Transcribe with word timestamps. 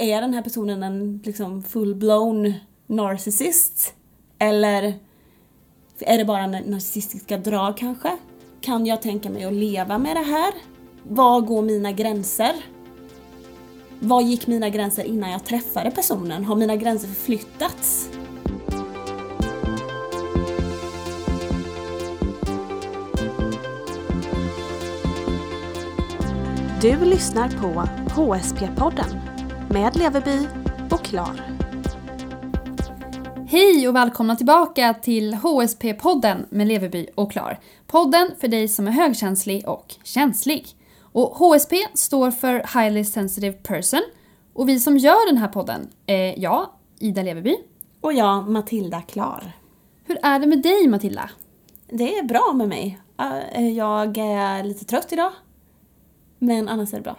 Är 0.00 0.20
den 0.20 0.34
här 0.34 0.42
personen 0.42 0.82
en 0.82 1.20
liksom 1.24 1.62
full-blown 1.62 2.54
narcissist? 2.86 3.94
Eller 4.38 4.94
är 6.00 6.18
det 6.18 6.24
bara 6.24 6.46
narcissistiska 6.46 7.38
drag 7.38 7.76
kanske? 7.76 8.16
Kan 8.60 8.86
jag 8.86 9.02
tänka 9.02 9.30
mig 9.30 9.44
att 9.44 9.52
leva 9.52 9.98
med 9.98 10.16
det 10.16 10.22
här? 10.22 10.54
Var 11.02 11.40
går 11.40 11.62
mina 11.62 11.92
gränser? 11.92 12.52
Var 14.00 14.22
gick 14.22 14.46
mina 14.46 14.68
gränser 14.68 15.04
innan 15.04 15.30
jag 15.30 15.44
träffade 15.44 15.90
personen? 15.90 16.44
Har 16.44 16.56
mina 16.56 16.76
gränser 16.76 17.08
förflyttats? 17.08 18.10
Du 26.80 27.04
lyssnar 27.04 27.48
på 27.48 27.82
HSP-podden 28.14 29.27
med 29.70 29.96
Leveby 29.96 30.48
och 30.90 31.04
Klar. 31.04 31.40
Hej 33.48 33.88
och 33.88 33.96
välkomna 33.96 34.36
tillbaka 34.36 34.94
till 34.94 35.34
HSP-podden 35.34 36.46
med 36.50 36.66
Leveby 36.66 37.06
och 37.14 37.32
Klar. 37.32 37.60
Podden 37.86 38.30
för 38.40 38.48
dig 38.48 38.68
som 38.68 38.86
är 38.86 38.90
högkänslig 38.90 39.68
och 39.68 39.94
känslig. 40.02 40.66
Och 41.00 41.28
HSP 41.28 41.74
står 41.94 42.30
för 42.30 42.80
Highly 42.80 43.04
Sensitive 43.04 43.52
Person 43.52 44.02
och 44.52 44.68
vi 44.68 44.80
som 44.80 44.98
gör 44.98 45.28
den 45.32 45.38
här 45.38 45.48
podden 45.48 45.88
är 46.06 46.34
jag, 46.38 46.68
Ida 46.98 47.22
Leveby. 47.22 47.56
Och 48.00 48.12
jag, 48.12 48.48
Matilda 48.48 49.02
Klar. 49.02 49.52
Hur 50.04 50.18
är 50.22 50.38
det 50.38 50.46
med 50.46 50.62
dig 50.62 50.88
Matilda? 50.88 51.30
Det 51.90 52.18
är 52.18 52.22
bra 52.22 52.52
med 52.54 52.68
mig. 52.68 53.00
Eh, 53.54 53.68
jag 53.68 54.18
är 54.18 54.64
lite 54.64 54.84
trött 54.84 55.12
idag. 55.12 55.32
Men 56.38 56.68
annars 56.68 56.92
är 56.92 56.96
det 56.96 57.02
bra. 57.02 57.16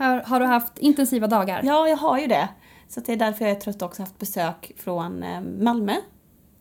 Har, 0.00 0.22
har 0.22 0.40
du 0.40 0.46
haft 0.46 0.78
intensiva 0.78 1.26
dagar? 1.26 1.60
Ja, 1.64 1.88
jag 1.88 1.96
har 1.96 2.18
ju 2.18 2.26
det. 2.26 2.48
Så 2.88 3.00
det 3.00 3.12
är 3.12 3.16
därför 3.16 3.44
jag 3.44 3.56
är 3.56 3.60
trött 3.60 3.82
också. 3.82 4.02
haft 4.02 4.18
besök 4.18 4.72
från 4.76 5.22
eh, 5.22 5.40
Malmö. 5.40 5.94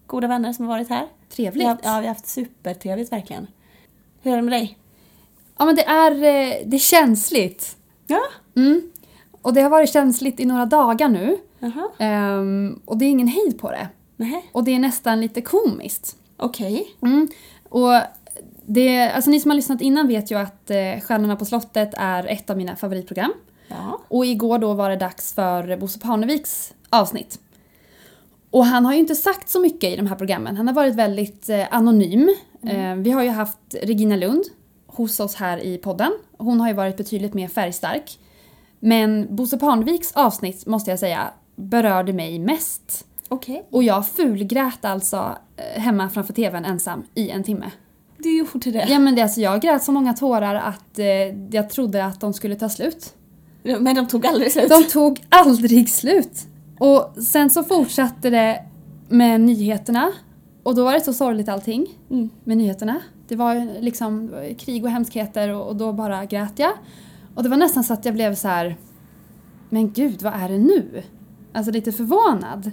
Goda 0.08 0.28
vänner 0.28 0.54
som 0.54 0.66
har 0.66 0.76
varit 0.76 0.90
här. 0.90 1.08
Trevligt. 1.30 1.68
ja, 1.68 1.78
vi 1.84 1.88
har 1.88 2.04
haft 2.04 2.28
supertrevligt 2.28 3.12
verkligen. 3.12 3.48
Hur 4.22 4.32
är 4.32 4.36
det 4.36 4.42
med 4.42 4.54
dig? 4.54 4.78
Ja, 5.58 5.66
men 5.66 5.76
det 5.76 5.84
är, 5.86 6.12
eh, 6.12 6.56
det 6.66 6.78
är 6.78 6.80
känsligt. 6.80 7.78
Ja. 8.08 8.22
Mm. 8.56 8.92
Och 9.42 9.54
det 9.54 9.62
har 9.62 9.70
varit 9.70 9.94
känsligt 9.94 10.40
i 10.40 10.46
några 10.46 10.66
dagar 10.66 11.10
nu. 11.10 11.38
Jaha. 11.60 12.40
Um, 12.40 12.82
och 12.86 12.98
det 12.98 13.06
är 13.06 13.10
ingen 13.10 13.28
hejd 13.28 13.60
på 13.60 13.72
det. 13.72 13.88
Nähä. 14.16 14.42
Och 14.52 14.64
det 14.64 14.72
är 14.72 14.80
nästan 14.80 15.22
lite 15.22 15.42
komiskt. 15.42 16.18
Okej. 16.38 16.88
Mm. 17.02 17.28
Och 17.70 17.94
det, 18.72 19.12
alltså 19.12 19.30
ni 19.30 19.40
som 19.40 19.52
har 19.52 19.56
lyssnat 19.56 19.82
innan 19.82 20.08
vet 20.08 20.32
ju 20.32 20.40
att 20.40 20.72
eh, 20.72 21.00
Stjärnorna 21.02 21.36
på 21.36 21.46
slottet 21.46 21.94
är 21.98 22.28
ett 22.28 22.50
av 22.50 22.58
mina 22.58 22.76
favoritprogram. 22.76 23.34
Ja. 23.68 24.00
Och 24.08 24.26
igår 24.26 24.60
då 24.60 24.74
var 24.74 24.90
det 24.90 24.96
dags 24.96 25.34
för 25.34 25.78
Bosse 25.78 26.00
Parneviks 26.00 26.74
avsnitt. 26.90 27.40
Och 28.52 28.66
han 28.66 28.86
har 28.86 28.94
ju 28.94 29.00
inte 29.00 29.16
sagt 29.16 29.50
så 29.50 29.60
mycket 29.60 29.94
i 29.94 29.96
de 29.96 30.08
här 30.08 30.16
programmen. 30.16 30.58
Han 30.58 30.68
har 30.68 30.76
varit 30.76 30.96
väldigt 30.96 31.50
eh, 31.50 31.66
anonym. 31.72 32.36
Eh, 32.64 32.96
vi 32.96 33.12
har 33.12 33.24
ju 33.24 33.30
haft 33.30 33.76
Regina 33.82 34.16
Lund 34.16 34.44
hos 34.88 35.20
oss 35.20 35.36
här 35.36 35.58
i 35.58 35.78
podden. 35.78 36.12
Hon 36.38 36.60
har 36.60 36.68
ju 36.68 36.74
varit 36.74 36.98
betydligt 36.98 37.34
mer 37.34 37.48
färgstark. 37.48 38.20
Men 38.80 39.36
Bosse 39.36 39.58
Parneviks 39.58 40.12
avsnitt, 40.12 40.66
måste 40.66 40.92
jag 40.92 41.00
säga, 41.00 41.28
berörde 41.56 42.14
mig 42.14 42.40
mest. 42.40 43.06
Okej. 43.28 43.68
Och 43.72 43.84
jag 43.84 44.08
fulgrät 44.08 44.86
alltså 44.86 45.38
eh, 45.58 45.82
hemma 45.82 46.10
framför 46.10 46.34
TVn 46.34 46.66
ensam 46.66 47.04
i 47.16 47.30
en 47.30 47.44
timme. 47.44 47.72
Du 48.24 48.38
gjorde 48.38 48.72
det. 48.72 48.86
Ja 48.90 49.00
men 49.00 49.16
det, 49.16 49.22
alltså, 49.22 49.42
jag 49.42 49.62
grät 49.62 49.84
så 49.84 49.92
många 49.92 50.14
tårar 50.14 50.56
att 50.56 51.00
eh, 51.00 51.06
jag 51.52 51.70
trodde 51.70 52.06
att 52.06 52.20
de 52.22 52.34
skulle 52.34 52.56
ta 52.56 52.70
slut. 52.70 53.14
Men 53.64 53.96
de 53.96 54.08
tog 54.08 54.26
aldrig 54.26 54.52
slut. 54.52 54.70
De 54.70 54.84
tog 54.84 55.22
aldrig 55.30 55.90
slut. 55.90 56.48
Och 56.80 57.24
sen 57.24 57.50
så 57.50 57.64
fortsatte 57.64 58.30
det 58.30 58.64
med 59.10 59.42
nyheterna. 59.42 60.12
Och 60.64 60.76
då 60.76 60.84
var 60.84 60.94
det 60.94 61.02
så 61.02 61.14
sorgligt 61.14 61.50
allting 61.50 61.88
Mm. 62.10 62.30
med 62.44 62.58
nyheterna. 62.58 62.96
Det 63.28 63.36
var 63.36 63.82
liksom 63.82 64.32
krig 64.60 64.84
och 64.86 64.92
hemskheter 64.92 65.50
och, 65.50 65.68
och 65.68 65.76
då 65.76 65.94
bara 65.94 66.26
grät 66.26 66.54
jag. 66.60 66.72
Och 67.36 67.44
det 67.44 67.50
var 67.50 67.58
nästan 67.58 67.84
så 67.84 67.94
att 67.94 68.06
jag 68.06 68.14
blev 68.14 68.36
så 68.36 68.48
här. 68.48 68.76
Men 69.70 69.92
gud, 69.92 70.22
vad 70.22 70.34
är 70.34 70.50
det 70.50 70.58
nu? 70.58 71.04
Alltså 71.54 71.72
lite 71.72 71.92
förvånad. 71.92 72.72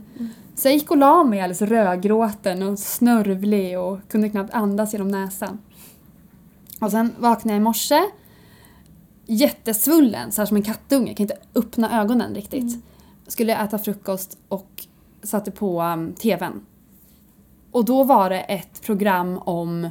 Så 0.57 0.69
jag 0.69 0.75
gick 0.75 0.91
och 0.91 0.97
la 0.97 1.25
mig 1.25 1.41
alldeles 1.41 1.63
rödgråten 1.63 2.63
och 2.63 2.79
snörvlig 2.79 3.79
och 3.79 3.99
kunde 4.09 4.29
knappt 4.29 4.55
andas 4.55 4.93
genom 4.93 5.09
näsan. 5.09 5.59
Och 6.81 6.91
sen 6.91 7.15
vaknade 7.19 7.55
jag 7.55 7.61
i 7.61 7.65
morse 7.65 8.03
jättesvullen, 9.27 10.33
så 10.33 10.41
här 10.41 10.47
som 10.47 10.57
en 10.57 10.63
kattunge. 10.63 11.07
Jag 11.07 11.17
kan 11.17 11.25
inte 11.25 11.39
öppna 11.55 12.01
ögonen 12.01 12.35
riktigt. 12.35 12.85
Skulle 13.27 13.65
äta 13.65 13.79
frukost 13.79 14.39
och 14.49 14.87
satte 15.23 15.51
på 15.51 15.83
um, 15.83 16.13
TVn. 16.13 16.67
Och 17.71 17.85
då 17.85 18.05
var 18.05 18.31
det 18.31 18.41
ett 18.41 18.83
program 18.83 19.39
om 19.39 19.89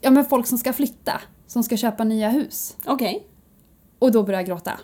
ja, 0.00 0.10
men 0.10 0.24
folk 0.24 0.46
som 0.46 0.58
ska 0.58 0.72
flytta, 0.72 1.20
som 1.46 1.62
ska 1.62 1.76
köpa 1.76 2.04
nya 2.04 2.28
hus. 2.28 2.76
Okej. 2.86 3.26
Och 3.98 4.12
då 4.12 4.22
började 4.22 4.42
jag 4.42 4.46
gråta. 4.46 4.80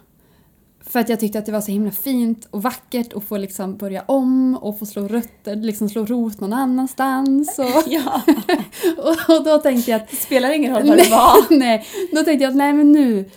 För 0.87 1.01
att 1.01 1.09
jag 1.09 1.21
tyckte 1.21 1.39
att 1.39 1.47
det 1.47 1.53
var 1.53 1.61
så 1.61 1.73
himla 1.73 1.91
fint 1.91 2.49
och 2.51 2.63
vackert 2.63 3.13
att 3.13 3.25
få 3.25 3.37
liksom 3.37 3.77
börja 3.77 4.03
om 4.03 4.55
och 4.57 4.79
få 4.79 4.87
slå 4.87 5.09
rötter, 5.09 5.57
liksom 5.57 5.89
slå 5.89 6.05
rot 6.05 6.41
någon 6.41 6.53
annanstans. 6.53 7.59
Och, 7.59 7.83
Ja. 7.87 8.23
och, 8.99 9.37
och 9.37 9.45
då 9.45 9.59
tänkte 9.59 9.91
jag 9.91 10.01
att 10.01 10.11
Det 10.11 10.17
spelar 10.17 10.53
ingen 10.53 10.75
roll 10.75 10.89
vad 10.89 10.99
det 10.99 11.11
var. 11.11 11.37
nej, 11.59 11.87
då 12.13 12.23
tänkte 12.25 12.45
jag 12.45 12.51
att 12.51 12.57
nej 12.57 12.73
men 12.73 12.93
nu 12.93 13.31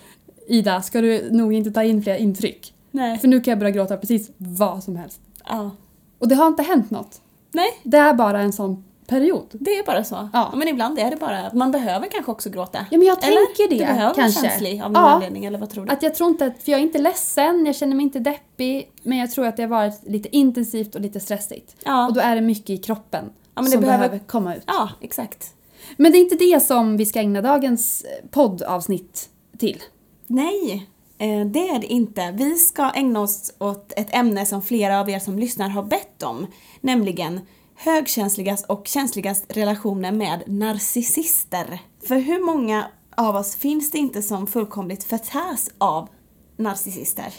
Ida 0.47 0.81
ska 0.81 1.01
du 1.01 1.29
nog 1.31 1.53
inte 1.53 1.71
ta 1.71 1.83
in 1.83 2.03
fler 2.03 2.15
intryck. 2.15 2.73
Nej. 2.91 3.17
För 3.19 3.27
nu 3.27 3.41
kan 3.41 3.51
jag 3.51 3.59
börja 3.59 3.71
gråta 3.71 3.97
precis 3.97 4.31
vad 4.37 4.83
som 4.83 4.95
helst. 4.95 5.21
Ja. 5.45 5.71
Och 6.19 6.27
det 6.27 6.35
har 6.35 6.47
inte 6.47 6.63
hänt 6.63 6.91
något. 6.91 7.21
Nej, 7.51 7.69
Det 7.83 7.97
är 7.97 8.13
bara 8.13 8.39
en 8.41 8.53
sån 8.53 8.83
period. 9.07 9.47
det 9.51 9.71
är 9.77 9.85
bara 9.85 10.03
så. 10.03 10.29
Ja. 10.33 10.51
Men 10.55 10.67
ibland 10.67 10.99
är 10.99 11.09
det 11.11 11.17
bara 11.17 11.39
att 11.47 11.53
man 11.53 11.71
behöver 11.71 12.07
kanske 12.07 12.31
också 12.31 12.49
gråta. 12.49 12.85
Ja 12.91 12.97
men 12.97 13.07
jag 13.07 13.23
Eller? 13.23 13.45
tänker 13.45 13.69
det 13.69 13.75
Du 13.75 13.93
behöver 13.93 14.13
kanske. 14.13 14.41
vara 14.41 14.49
känslig 14.51 14.81
av 14.81 14.91
någon 14.91 15.03
ja, 15.03 15.09
anledning, 15.09 15.45
eller 15.45 15.59
vad 15.59 15.69
tror 15.69 15.85
du? 15.85 15.91
Att 15.91 16.03
jag 16.03 16.15
tror 16.15 16.29
inte 16.29 16.45
att, 16.45 16.63
för 16.63 16.71
jag 16.71 16.79
är 16.79 16.83
inte 16.83 16.97
ledsen, 16.97 17.65
jag 17.65 17.75
känner 17.75 17.95
mig 17.95 18.03
inte 18.03 18.19
deppig, 18.19 18.91
men 19.03 19.17
jag 19.17 19.31
tror 19.31 19.47
att 19.47 19.57
det 19.57 19.63
har 19.63 19.69
varit 19.69 19.99
lite 20.07 20.35
intensivt 20.35 20.95
och 20.95 21.01
lite 21.01 21.19
stressigt. 21.19 21.75
Ja. 21.85 22.07
Och 22.07 22.13
då 22.13 22.19
är 22.19 22.35
det 22.35 22.41
mycket 22.41 22.69
i 22.69 22.77
kroppen 22.77 23.25
Ja, 23.55 23.61
men 23.61 23.65
det 23.65 23.71
som 23.71 23.81
behöver- 23.81 23.97
behöver 24.09 24.25
komma 24.27 24.55
ut. 24.55 24.63
Ja, 24.67 24.89
exakt. 25.01 25.53
Men 25.97 26.11
det 26.11 26.17
är 26.17 26.19
inte 26.21 26.35
det 26.35 26.63
som 26.63 26.97
vi 26.97 27.05
ska 27.05 27.19
ägna 27.19 27.41
dagens 27.41 28.03
eh, 28.03 28.29
poddavsnitt 28.29 29.29
till. 29.57 29.83
Nej, 30.27 30.87
eh, 31.17 31.45
det 31.45 31.67
är 31.69 31.79
det 31.79 31.87
inte. 31.87 32.31
Vi 32.31 32.55
ska 32.55 32.89
ägna 32.91 33.21
oss 33.21 33.53
åt 33.59 33.93
ett 33.95 34.15
ämne 34.15 34.45
som 34.45 34.61
flera 34.61 34.99
av 34.99 35.09
er 35.09 35.19
som 35.19 35.39
lyssnar 35.39 35.69
har 35.69 35.83
bett 35.83 36.23
om, 36.23 36.47
nämligen 36.81 37.41
högkänsligast 37.77 38.65
och 38.65 38.87
känsligast 38.87 39.45
relationer 39.49 40.11
med 40.11 40.43
narcissister. 40.47 41.79
För 42.07 42.15
hur 42.15 42.45
många 42.45 42.87
av 43.15 43.35
oss 43.35 43.55
finns 43.55 43.91
det 43.91 43.97
inte 43.97 44.21
som 44.21 44.47
fullkomligt 44.47 45.03
förtärs 45.03 45.69
av 45.77 46.09
narcissister? 46.57 47.33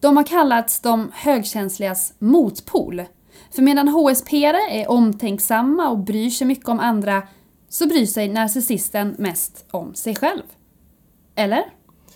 De 0.00 0.16
har 0.16 0.24
kallats 0.24 0.80
de 0.80 1.10
högkänsligas 1.14 2.14
motpol. 2.18 3.02
För 3.50 3.62
medan 3.62 3.88
hsp 3.88 4.32
är 4.70 4.90
omtänksamma 4.90 5.88
och 5.88 5.98
bryr 5.98 6.30
sig 6.30 6.46
mycket 6.46 6.68
om 6.68 6.80
andra 6.80 7.22
så 7.68 7.86
bryr 7.86 8.06
sig 8.06 8.28
narcissisten 8.28 9.14
mest 9.18 9.64
om 9.70 9.94
sig 9.94 10.16
själv. 10.16 10.42
Eller? 11.34 11.64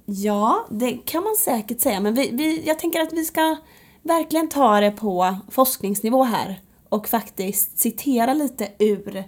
Ja, 0.05 0.67
det 0.71 0.93
kan 0.93 1.25
man 1.25 1.37
säkert 1.37 1.81
säga, 1.81 2.01
men 2.01 2.15
vi, 2.15 2.31
vi, 2.33 2.67
jag 2.67 2.79
tänker 2.79 3.01
att 3.01 3.13
vi 3.13 3.25
ska 3.25 3.57
verkligen 4.03 4.49
ta 4.49 4.81
det 4.81 4.91
på 4.91 5.37
forskningsnivå 5.51 6.25
här 6.25 6.61
och 6.89 7.09
faktiskt 7.09 7.79
citera 7.79 8.35
lite 8.35 8.73
ur 8.79 9.25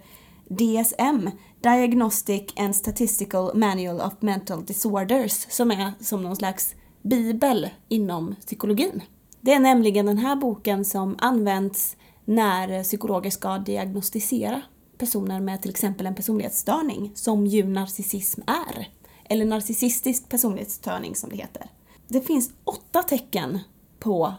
DSM, 0.48 1.30
Diagnostic 1.60 2.52
and 2.56 2.76
Statistical 2.76 3.56
Manual 3.56 4.00
of 4.00 4.12
Mental 4.20 4.64
Disorders, 4.64 5.46
som 5.50 5.70
är 5.70 5.92
som 6.00 6.22
någon 6.22 6.36
slags 6.36 6.74
bibel 7.02 7.68
inom 7.88 8.34
psykologin. 8.46 9.02
Det 9.40 9.52
är 9.52 9.60
nämligen 9.60 10.06
den 10.06 10.18
här 10.18 10.36
boken 10.36 10.84
som 10.84 11.16
används 11.18 11.96
när 12.24 12.82
psykologer 12.82 13.30
ska 13.30 13.58
diagnostisera 13.58 14.62
personer 14.98 15.40
med 15.40 15.62
till 15.62 15.70
exempel 15.70 16.06
en 16.06 16.14
personlighetsstörning, 16.14 17.12
som 17.14 17.46
ju 17.46 17.64
narcissism 17.64 18.40
är. 18.46 18.88
Eller 19.24 19.44
narcissistisk 19.44 20.28
personlighetsstörning 20.28 21.14
som 21.14 21.30
det 21.30 21.36
heter. 21.36 21.70
Det 22.08 22.20
finns 22.20 22.50
åtta 22.64 23.02
tecken 23.02 23.58
på 23.98 24.34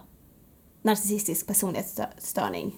narcissistisk 0.82 1.48
personlighetsstörning. 1.48 2.76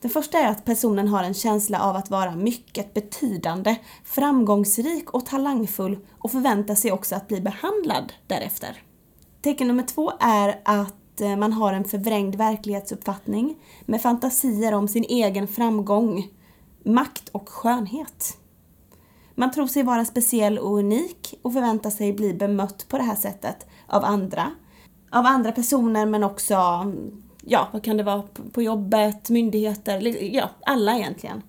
Det 0.00 0.08
första 0.08 0.38
är 0.38 0.48
att 0.48 0.64
personen 0.64 1.08
har 1.08 1.24
en 1.24 1.34
känsla 1.34 1.80
av 1.80 1.96
att 1.96 2.10
vara 2.10 2.36
mycket 2.36 2.94
betydande, 2.94 3.76
framgångsrik 4.04 5.10
och 5.10 5.26
talangfull 5.26 5.98
och 6.18 6.30
förväntar 6.30 6.74
sig 6.74 6.92
också 6.92 7.14
att 7.14 7.28
bli 7.28 7.40
behandlad 7.40 8.12
därefter. 8.26 8.82
Tecken 9.42 9.68
nummer 9.68 9.82
två 9.82 10.12
är 10.20 10.60
att 10.64 11.20
eh, 11.20 11.36
man 11.36 11.52
har 11.52 11.72
en 11.72 11.84
förvrängd 11.84 12.34
verklighetsuppfattning 12.34 13.56
med 13.86 14.02
fantasier 14.02 14.74
om 14.74 14.88
sin 14.88 15.04
egen 15.04 15.48
framgång, 15.48 16.28
makt 16.84 17.28
och 17.28 17.48
skönhet. 17.48 18.36
Man 19.34 19.52
tror 19.52 19.66
sig 19.66 19.82
vara 19.82 20.04
speciell 20.04 20.58
och 20.58 20.78
unik 20.78 21.34
och 21.42 21.52
förväntar 21.52 21.90
sig 21.90 22.12
bli 22.12 22.34
bemött 22.34 22.86
på 22.88 22.96
det 22.96 23.02
här 23.02 23.16
sättet 23.16 23.66
av 23.86 24.04
andra. 24.04 24.50
av 25.12 25.26
andra 25.26 25.52
personer 25.52 26.06
men 26.06 26.24
också, 26.24 26.54
mm, 26.54 27.22
ja 27.42 27.68
vad 27.72 27.84
kan 27.84 27.96
det 27.96 28.02
vara, 28.02 28.22
på- 28.52 28.62
jobbet, 28.62 29.30
myndigheter, 29.30 30.00
ja 30.34 30.50
alla 30.66 30.96
egentligen. 30.96 31.42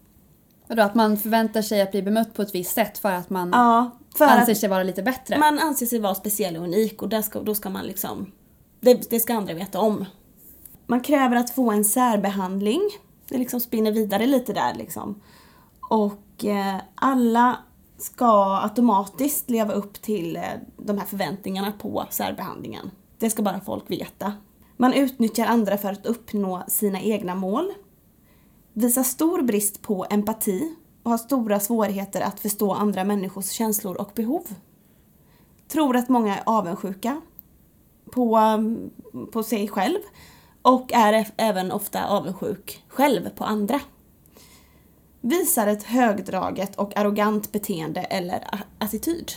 Vadå, 0.67 0.81
att 0.81 0.95
man 0.95 1.17
förväntar 1.17 1.61
sig 1.61 1.81
att 1.81 1.91
bli 1.91 2.01
bemött 2.01 2.33
på 2.33 2.41
ett 2.41 2.55
visst 2.55 2.73
sätt 2.75 2.97
för 2.97 3.11
att 3.11 3.29
man 3.29 3.49
Ja, 3.53 3.91
för 4.17 4.25
anser 4.25 4.51
att 4.51 4.57
sig 4.57 4.69
vara 4.69 4.83
lite 4.83 5.03
bättre. 5.03 5.37
man 5.37 5.59
anser 5.59 5.85
sig 5.85 5.99
vara 5.99 6.15
speciell 6.15 6.57
och 6.57 6.63
unik 6.63 7.01
och 7.01 7.09
ska, 7.23 7.41
då 7.41 7.55
ska 7.55 7.69
man 7.69 7.85
liksom, 7.85 8.31
det, 8.79 9.09
det 9.09 9.19
ska 9.19 9.33
andra 9.33 9.53
veta 9.53 9.79
om. 9.79 10.05
Man 10.87 11.01
kräver 11.01 11.35
att 11.35 11.49
få 11.49 11.71
en 11.71 11.85
särbehandling, 11.85 12.81
det 13.29 13.37
liksom 13.37 13.59
spinner 13.59 13.91
vidare 13.91 14.27
lite 14.27 14.53
där 14.53 14.73
liksom. 14.75 15.21
Och 15.89 16.45
eh, 16.45 16.75
alla 16.95 17.57
ska 17.97 18.59
automatiskt 18.63 19.49
leva 19.49 19.73
upp 19.73 20.01
till 20.01 20.35
eh, 20.35 20.43
de 20.77 20.97
här 20.97 21.05
förväntningarna 21.05 21.71
på 21.71 22.05
särbehandlingen. 22.09 22.91
Det 23.17 23.29
ska 23.29 23.41
bara 23.43 23.59
folk 23.59 23.91
veta. 23.91 24.33
Man 24.81 24.93
utnyttjar 24.93 25.45
andra 25.45 25.77
för 25.77 25.89
att 25.89 26.05
uppnå 26.05 26.63
sina 26.67 27.01
egna 27.01 27.35
mål. 27.35 27.73
Visar 28.73 29.03
stor 29.03 29.41
brist 29.41 29.81
på 29.81 30.05
empati 30.09 30.75
och 31.03 31.11
har 31.11 31.17
stora 31.17 31.59
svårigheter 31.59 32.21
att 32.21 32.39
förstå 32.39 32.73
andra 32.73 33.03
människors 33.03 33.49
känslor 33.49 33.95
och 33.95 34.11
behov. 34.15 34.43
Tror 35.67 35.95
att 35.95 36.09
många 36.09 36.37
är 36.37 36.43
avundsjuka 36.45 37.21
på, 38.11 38.39
på 39.31 39.43
sig 39.43 39.67
själv 39.67 39.99
och 40.61 40.93
är 40.93 41.27
även 41.37 41.71
ofta 41.71 42.07
avundsjuk 42.07 42.83
själv 42.87 43.29
på 43.29 43.43
andra. 43.43 43.79
Visar 45.21 45.67
ett 45.67 45.83
högdraget 45.83 46.75
och 46.75 46.97
arrogant 46.97 47.51
beteende 47.51 48.01
eller 48.01 48.47
attityd. 48.77 49.31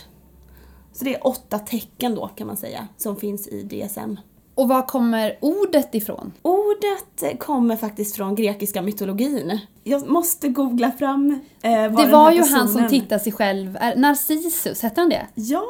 Så 0.93 1.03
det 1.03 1.15
är 1.15 1.27
åtta 1.27 1.59
tecken 1.59 2.15
då 2.15 2.27
kan 2.27 2.47
man 2.47 2.57
säga 2.57 2.87
som 2.97 3.15
finns 3.15 3.47
i 3.47 3.63
DSM. 3.63 4.17
Och 4.55 4.67
var 4.67 4.81
kommer 4.87 5.37
ordet 5.41 5.95
ifrån? 5.95 6.31
Ordet 6.41 7.39
kommer 7.39 7.75
faktiskt 7.75 8.15
från 8.15 8.35
grekiska 8.35 8.81
mytologin. 8.81 9.59
Jag 9.83 10.07
måste 10.09 10.47
googla 10.49 10.91
fram 10.91 11.39
eh, 11.61 11.71
vad 11.71 11.91
Det 11.95 12.01
den 12.03 12.11
var 12.11 12.25
här 12.25 12.33
ju 12.33 12.39
han 12.41 12.49
som 12.67 12.67
personen- 12.67 12.89
tittade 12.89 13.19
sig 13.23 13.31
själv, 13.31 13.77
Narcissus, 13.95 14.81
hette 14.81 15.01
han 15.01 15.09
det? 15.09 15.27
Ja, 15.35 15.63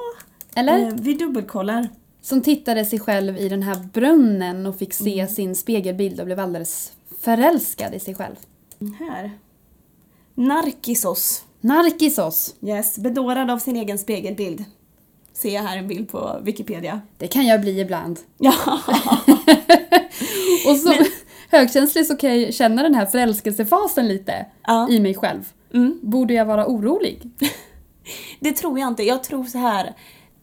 Eller? 0.55 0.79
eh, 0.87 0.93
vi 0.99 1.13
dubbelkollar. 1.13 1.89
Som 2.21 2.41
tittade 2.41 2.85
sig 2.85 2.99
själv 2.99 3.37
i 3.37 3.49
den 3.49 3.63
här 3.63 3.75
brunnen 3.93 4.65
och 4.65 4.75
fick 4.77 4.93
se 4.93 5.19
Mm. 5.19 5.33
sin 5.33 5.55
spegelbild 5.55 6.19
och 6.19 6.25
blev 6.25 6.39
alldeles 6.39 6.91
förälskad 7.21 7.93
i 7.93 7.99
sig 7.99 8.15
själv. 8.15 8.35
Här. 8.99 9.31
Narkissos. 10.35 11.43
Narkissos, 11.61 12.55
Yes, 12.61 12.97
bedårad 12.97 13.51
av 13.51 13.57
sin 13.59 13.75
egen 13.75 13.97
spegelbild. 13.97 14.63
Ser 15.37 15.55
jag 15.55 15.61
här 15.61 15.77
en 15.77 15.87
bild 15.87 16.09
på 16.09 16.39
Wikipedia. 16.43 17.01
det 17.17 17.27
kan 17.27 17.45
jag 17.47 17.61
bli 17.61 17.79
ibland. 17.79 18.19
Ja, 18.37 18.53
Och 20.67 20.75
så 20.77 20.93
högkänslig 21.51 22.05
så 22.05 22.15
kan 22.17 22.41
jag 22.41 22.53
känna 22.53 22.83
den 22.83 22.95
här 22.95 23.05
förälskelsefasen 23.05 24.07
lite 24.07 24.45
Ja. 24.67 24.89
i 24.89 24.99
mig 24.99 25.15
själv. 25.15 25.49
mm. 25.73 25.99
Borde 26.03 26.33
jag 26.33 26.45
vara 26.45 26.67
orolig? 26.67 27.21
det 28.39 28.51
tror 28.51 28.79
jag 28.79 28.87
inte. 28.87 29.03
Jag 29.03 29.23
tror 29.23 29.43
så 29.43 29.57
här. 29.57 29.93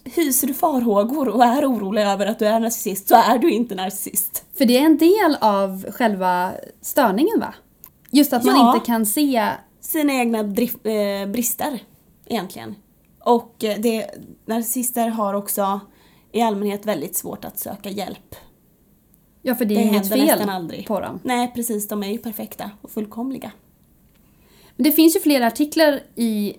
Hyser 0.05 0.47
du 0.47 0.55
farhågor 0.55 1.29
och 1.29 1.45
är 1.45 1.65
orolig 1.67 2.03
över 2.03 2.27
att 2.27 2.38
du 2.38 2.47
är 2.47 2.61
narcissist 2.61 3.09
så 3.09 3.15
är 3.15 3.38
du 3.38 3.50
inte 3.50 3.75
narcissist. 3.75 4.45
För 4.59 4.65
det 4.65 4.77
är 4.79 4.85
en 4.85 4.99
del 4.99 5.37
av 5.41 5.85
själva 5.93 6.53
störningen 6.81 7.41
va? 7.41 7.55
Just 8.11 8.33
att 8.33 8.45
man 8.45 8.55
Ja. 8.56 8.75
inte 8.75 8.87
kan 8.87 9.06
se 9.06 9.49
Sina 9.81 10.12
egna 10.12 10.43
drif- 10.43 11.23
eh, 11.23 11.29
brister 11.31 11.81
egentligen. 12.27 12.75
Och 13.25 13.65
eh, 13.65 13.79
det, 13.81 14.07
narcissister 14.47 15.09
har 15.09 15.35
också 15.35 15.81
i 16.33 16.41
allmänhet 16.43 16.87
väldigt 16.87 17.17
svårt 17.17 17.45
att 17.45 17.59
söka 17.59 17.91
hjälp. 17.91 18.35
Ja, 19.43 19.55
för 19.55 19.65
det 19.65 19.75
är 19.75 19.79
Det 19.79 19.85
inget 19.85 20.09
fel 20.09 20.49
aldrig. 20.49 20.87
på 20.87 21.01
dem. 21.01 21.21
Nej 21.25 21.53
precis, 21.55 21.89
de 21.89 22.03
är 22.03 22.09
ju 22.09 22.19
perfekta 22.19 22.71
och 22.83 22.91
fullkomliga. 22.91 23.53
Men 24.77 24.85
det 24.85 24.93
finns 24.93 25.17
ju 25.17 25.21
flera 25.21 25.47
artiklar 25.47 26.01
i 26.15 26.57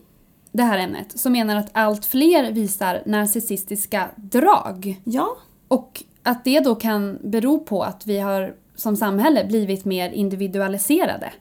det 0.51 0.63
här 0.63 0.77
ämnet 0.79 1.19
som 1.19 1.31
menar 1.31 1.55
att 1.55 1.69
allt 1.71 2.05
fler 2.05 2.51
visar 2.51 3.03
narcissistiska 3.05 4.09
drag. 4.15 5.01
Ja, 5.03 5.37
Och 5.67 6.03
att 6.23 6.43
det 6.43 6.59
då 6.59 6.75
kan 6.75 7.19
bero 7.23 7.59
på 7.59 7.83
att 7.83 8.07
vi 8.07 8.19
har 8.19 8.55
som 8.75 8.97
samhälle 8.97 9.45
blivit 9.45 9.85
mer 9.85 10.09
individualiserade. 10.09 11.33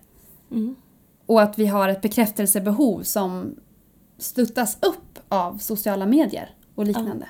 Mm. 0.51 0.77
Och 1.27 1.43
att 1.43 1.59
vi 1.59 1.67
har 1.67 1.89
ett 1.89 2.01
bekräftelsebehov 2.03 3.03
som 3.03 3.57
stöttas 4.23 4.79
upp 4.81 5.19
av 5.29 5.59
sociala 5.59 6.07
medier 6.07 6.55
och 6.75 6.87
liknande. 6.87 7.29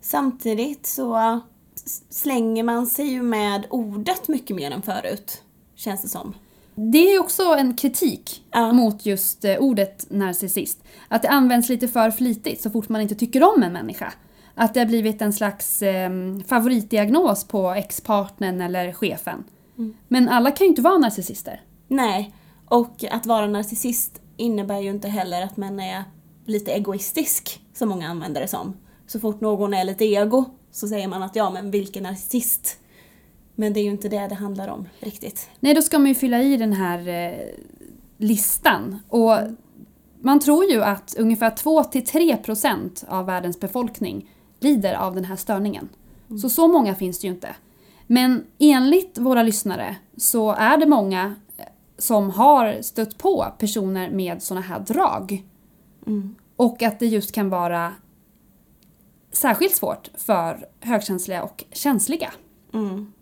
Samtidigt 0.00 0.86
så 0.86 1.40
slänger 2.10 2.62
man 2.62 2.86
sig 2.86 3.06
ju 3.06 3.22
med 3.22 3.66
ordet 3.70 4.28
mycket 4.28 4.56
mer 4.56 4.70
än 4.70 4.82
förut. 4.82 5.42
Känns 5.74 6.02
det 6.02 6.08
som. 6.08 6.34
Det 6.74 6.98
är 6.98 7.12
ju 7.12 7.18
också 7.18 7.42
en 7.42 7.76
kritik 7.76 8.44
Ja. 8.50 8.72
mot 8.72 9.06
just 9.06 9.44
eh, 9.44 9.56
ordet 9.58 10.06
narcissist. 10.10 10.84
Att 11.08 11.22
det 11.22 11.28
används 11.28 11.68
lite 11.68 11.88
för 11.88 12.10
flitigt 12.10 12.62
så 12.62 12.70
fort 12.70 12.88
man 12.88 13.00
inte 13.00 13.14
tycker 13.14 13.54
om 13.54 13.62
en 13.62 13.72
människa. 13.72 14.12
Att 14.54 14.74
det 14.74 14.80
har 14.80 14.86
blivit 14.86 15.22
en 15.22 15.32
slags 15.32 15.82
eh, 15.82 16.10
favoritdiagnos 16.46 17.44
på 17.44 17.70
ex-partnern 17.70 18.60
eller 18.60 18.92
chefen. 18.92 19.44
Men 20.08 20.28
alla 20.28 20.50
kan 20.50 20.64
ju 20.64 20.68
inte 20.68 20.82
vara 20.82 20.98
narcissister. 20.98 21.60
Nej, 21.88 22.34
och 22.68 23.04
att 23.10 23.26
vara 23.26 23.46
narcissist 23.46 24.20
innebär 24.36 24.80
ju 24.80 24.90
inte 24.90 25.08
heller 25.08 25.42
att 25.42 25.56
man 25.56 25.80
är 25.80 26.04
lite 26.46 26.72
egoistisk, 26.72 27.60
som 27.74 27.88
många 27.88 28.08
använder 28.08 28.40
det 28.40 28.48
som. 28.48 28.76
Så 29.06 29.20
fort 29.20 29.40
någon 29.40 29.74
är 29.74 29.84
lite 29.84 30.04
ego 30.04 30.44
så 30.70 30.88
säger 30.88 31.08
man 31.08 31.22
att 31.22 31.36
ja, 31.36 31.50
men 31.50 31.70
vilken 31.70 32.02
narcissist. 32.02 32.78
Men 33.54 33.72
det 33.72 33.80
är 33.80 33.84
ju 33.84 33.90
inte 33.90 34.08
det 34.08 34.26
det 34.28 34.34
handlar 34.34 34.68
om 34.68 34.88
riktigt. 35.00 35.50
Nej, 35.60 35.74
då 35.74 35.82
ska 35.82 35.98
man 35.98 36.08
ju 36.08 36.14
fylla 36.14 36.42
i 36.42 36.56
den 36.56 36.72
här 36.72 37.08
eh, 37.08 37.48
listan. 38.18 38.98
Och 39.08 39.38
man 40.20 40.40
tror 40.40 40.64
ju 40.64 40.82
att 40.82 41.14
ungefär 41.18 41.50
2-3% 41.50 43.04
av 43.08 43.26
världens 43.26 43.60
befolkning 43.60 44.30
lider 44.60 44.94
av 44.94 45.14
den 45.14 45.24
här 45.24 45.36
störningen. 45.36 45.88
Så 46.42 46.50
så 46.50 46.68
många 46.68 46.94
finns 46.94 47.20
det 47.20 47.26
ju 47.26 47.32
inte. 47.32 47.54
Men 48.06 48.44
enligt 48.58 49.18
våra 49.18 49.42
lyssnare 49.42 49.96
så 50.16 50.52
är 50.52 50.76
det 50.76 50.86
många 50.86 51.34
eh, 51.56 51.64
som 51.98 52.30
har 52.30 52.82
stött 52.82 53.18
på 53.18 53.46
personer 53.58 54.10
med 54.10 54.42
såna 54.42 54.60
här 54.60 54.80
drag. 54.80 55.44
Mm. 56.06 56.34
Och 56.56 56.82
att 56.82 56.98
det 56.98 57.06
just 57.06 57.32
kan 57.32 57.50
vara 57.50 57.92
särskilt 59.32 59.76
svårt 59.76 60.10
för 60.14 60.68
högkänsliga 60.80 61.42
och 61.42 61.64
känsliga. 61.72 62.32
Mm. 62.74 63.12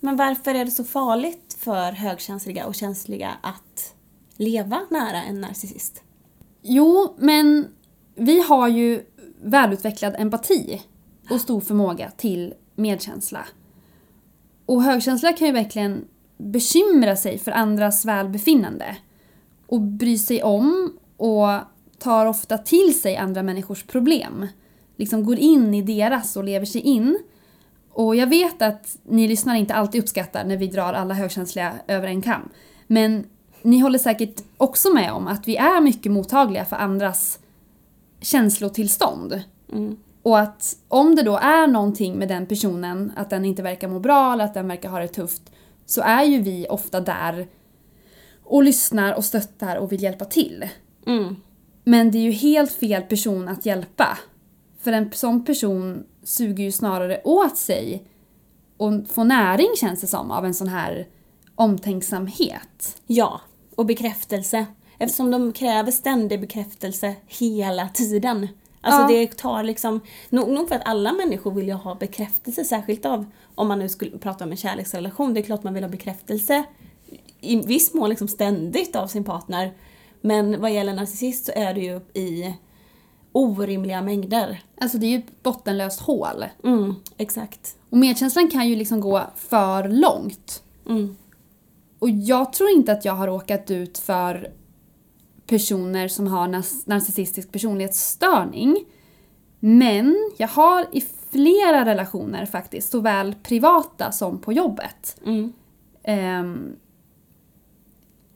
Men 0.00 0.16
varför 0.16 0.54
är 0.54 0.64
det 0.64 0.70
så 0.70 0.84
farligt 0.84 1.56
för 1.58 1.92
högkänsliga 1.92 2.66
och 2.66 2.74
känsliga 2.74 3.30
att 3.42 3.94
leva 4.36 4.80
nära 4.90 5.22
en 5.22 5.40
narcissist? 5.40 6.02
Jo, 6.62 7.14
men 7.18 7.68
vi 8.14 8.42
har 8.42 8.68
ju 8.68 9.02
välutvecklad 9.42 10.14
empati 10.18 10.82
och 11.30 11.40
stor 11.40 11.60
förmåga 11.60 12.10
till 12.10 12.54
medkänsla. 12.74 13.46
Och 14.66 14.82
högkänsliga 14.82 15.32
kan 15.32 15.46
ju 15.46 15.52
verkligen 15.52 16.04
bekymra 16.38 17.16
sig 17.16 17.38
för 17.38 17.52
andras 17.52 18.04
välbefinnande 18.04 18.96
och 19.66 19.80
bry 19.80 20.18
sig 20.18 20.42
om 20.42 20.98
och 21.16 21.48
tar 22.00 22.26
ofta 22.26 22.58
till 22.58 23.00
sig 23.00 23.16
andra 23.16 23.42
människors 23.42 23.82
problem. 23.82 24.46
Liksom 24.96 25.24
går 25.24 25.38
in 25.38 25.74
i 25.74 25.82
deras 25.82 26.36
och 26.36 26.44
lever 26.44 26.66
sig 26.66 26.80
in. 26.80 27.18
Och 27.92 28.16
jag 28.16 28.26
vet 28.26 28.62
att 28.62 28.98
ni 29.02 29.28
lyssnare 29.28 29.58
inte 29.58 29.74
alltid 29.74 30.02
uppskattar 30.02 30.44
när 30.44 30.56
vi 30.56 30.66
drar 30.66 30.92
alla 30.92 31.14
högkänsliga 31.14 31.72
över 31.86 32.08
en 32.08 32.22
kam. 32.22 32.48
Men 32.86 33.26
ni 33.62 33.78
håller 33.78 33.98
säkert 33.98 34.42
också 34.56 34.94
med 34.94 35.12
om 35.12 35.26
att 35.26 35.48
vi 35.48 35.56
är 35.56 35.80
mycket 35.80 36.12
mottagliga 36.12 36.64
för 36.64 36.76
andras 36.76 37.38
känslotillstånd. 38.20 39.42
Mm. 39.72 39.96
Och 40.22 40.38
att 40.38 40.76
om 40.88 41.14
det 41.14 41.22
då 41.22 41.36
är 41.36 41.66
någonting 41.66 42.18
med 42.18 42.28
den 42.28 42.46
personen, 42.46 43.12
att 43.16 43.30
den 43.30 43.44
inte 43.44 43.62
verkar 43.62 43.88
må 43.88 43.98
bra 43.98 44.32
eller 44.32 44.44
att 44.44 44.54
den 44.54 44.68
verkar 44.68 44.88
ha 44.88 44.98
det 44.98 45.08
tufft, 45.08 45.42
så 45.86 46.00
är 46.00 46.24
ju 46.24 46.42
vi 46.42 46.66
ofta 46.68 47.00
där 47.00 47.48
och 48.44 48.62
lyssnar 48.62 49.14
och 49.14 49.24
stöttar 49.24 49.76
och 49.76 49.92
vill 49.92 50.02
hjälpa 50.02 50.24
till. 50.24 50.68
Mm. 51.06 51.36
Men 51.84 52.10
det 52.10 52.18
är 52.18 52.22
ju 52.22 52.30
helt 52.30 52.72
fel 52.72 53.02
person 53.02 53.48
att 53.48 53.66
hjälpa. 53.66 54.18
För 54.80 54.92
en 54.92 55.12
sån 55.12 55.44
person 55.44 56.04
suger 56.22 56.64
ju 56.64 56.72
snarare 56.72 57.20
åt 57.24 57.56
sig 57.56 58.04
och 58.76 58.92
får 59.08 59.24
näring 59.24 59.68
känns 59.76 60.00
det 60.00 60.06
som 60.06 60.30
av 60.30 60.44
en 60.44 60.54
sån 60.54 60.68
här 60.68 61.06
omtänksamhet. 61.54 63.02
Ja, 63.06 63.40
och 63.74 63.86
bekräftelse. 63.86 64.66
Eftersom 64.98 65.30
de 65.30 65.52
kräver 65.52 65.90
ständig 65.90 66.40
bekräftelse 66.40 67.14
hela 67.26 67.88
tiden. 67.88 68.48
Alltså 68.80 69.00
Ja. 69.02 69.08
det 69.20 69.36
tar 69.36 69.62
liksom, 69.62 70.00
nog, 70.28 70.48
nog 70.48 70.68
för 70.68 70.76
att 70.76 70.88
alla 70.88 71.12
människor 71.12 71.50
vill 71.50 71.66
ju 71.66 71.72
ha 71.72 71.94
bekräftelse, 71.94 72.64
särskilt 72.64 73.06
av, 73.06 73.24
om 73.54 73.68
man 73.68 73.78
nu 73.78 73.88
skulle 73.88 74.18
prata 74.18 74.44
om 74.44 74.50
en 74.50 74.56
kärleksrelation, 74.56 75.34
det 75.34 75.40
är 75.40 75.42
klart 75.42 75.62
man 75.62 75.74
vill 75.74 75.84
ha 75.84 75.90
bekräftelse 75.90 76.64
i 77.40 77.56
viss 77.56 77.94
mån 77.94 78.08
liksom 78.10 78.28
ständigt 78.28 78.96
av 78.96 79.06
sin 79.06 79.24
partner. 79.24 79.72
Men 80.20 80.60
vad 80.60 80.72
gäller 80.72 80.94
narcissist 80.94 81.46
så 81.46 81.52
är 81.54 81.74
det 81.74 81.80
ju 81.80 82.00
i 82.14 82.54
orimliga 83.32 84.02
mängder. 84.02 84.62
Alltså 84.80 84.98
det 84.98 85.06
är 85.06 85.10
ju 85.10 85.18
ett 85.18 85.42
bottenlöst 85.42 86.00
hål. 86.00 86.44
Mm, 86.64 86.94
exakt. 87.16 87.76
Och 87.90 87.96
medkänslan 87.98 88.48
kan 88.50 88.68
ju 88.68 88.76
liksom 88.76 89.00
gå 89.00 89.22
för 89.36 89.88
långt. 89.88 90.62
Mm. 90.88 91.16
Och 91.98 92.10
jag 92.10 92.52
tror 92.52 92.70
inte 92.70 92.92
att 92.92 93.04
jag 93.04 93.12
har 93.12 93.26
råkat 93.26 93.70
ut 93.70 93.98
för 93.98 94.52
personer 95.46 96.08
som 96.08 96.26
har 96.26 96.48
narcissistisk 96.88 97.52
personlighetsstörning. 97.52 98.84
Men 99.60 100.30
jag 100.36 100.48
har 100.48 100.86
i 100.92 101.04
flera 101.30 101.84
relationer 101.84 102.46
faktiskt, 102.46 102.90
såväl 102.90 103.34
privata 103.42 104.12
som 104.12 104.38
på 104.38 104.52
jobbet, 104.52 105.20
Mm. 105.26 105.52
ehm, 106.02 106.76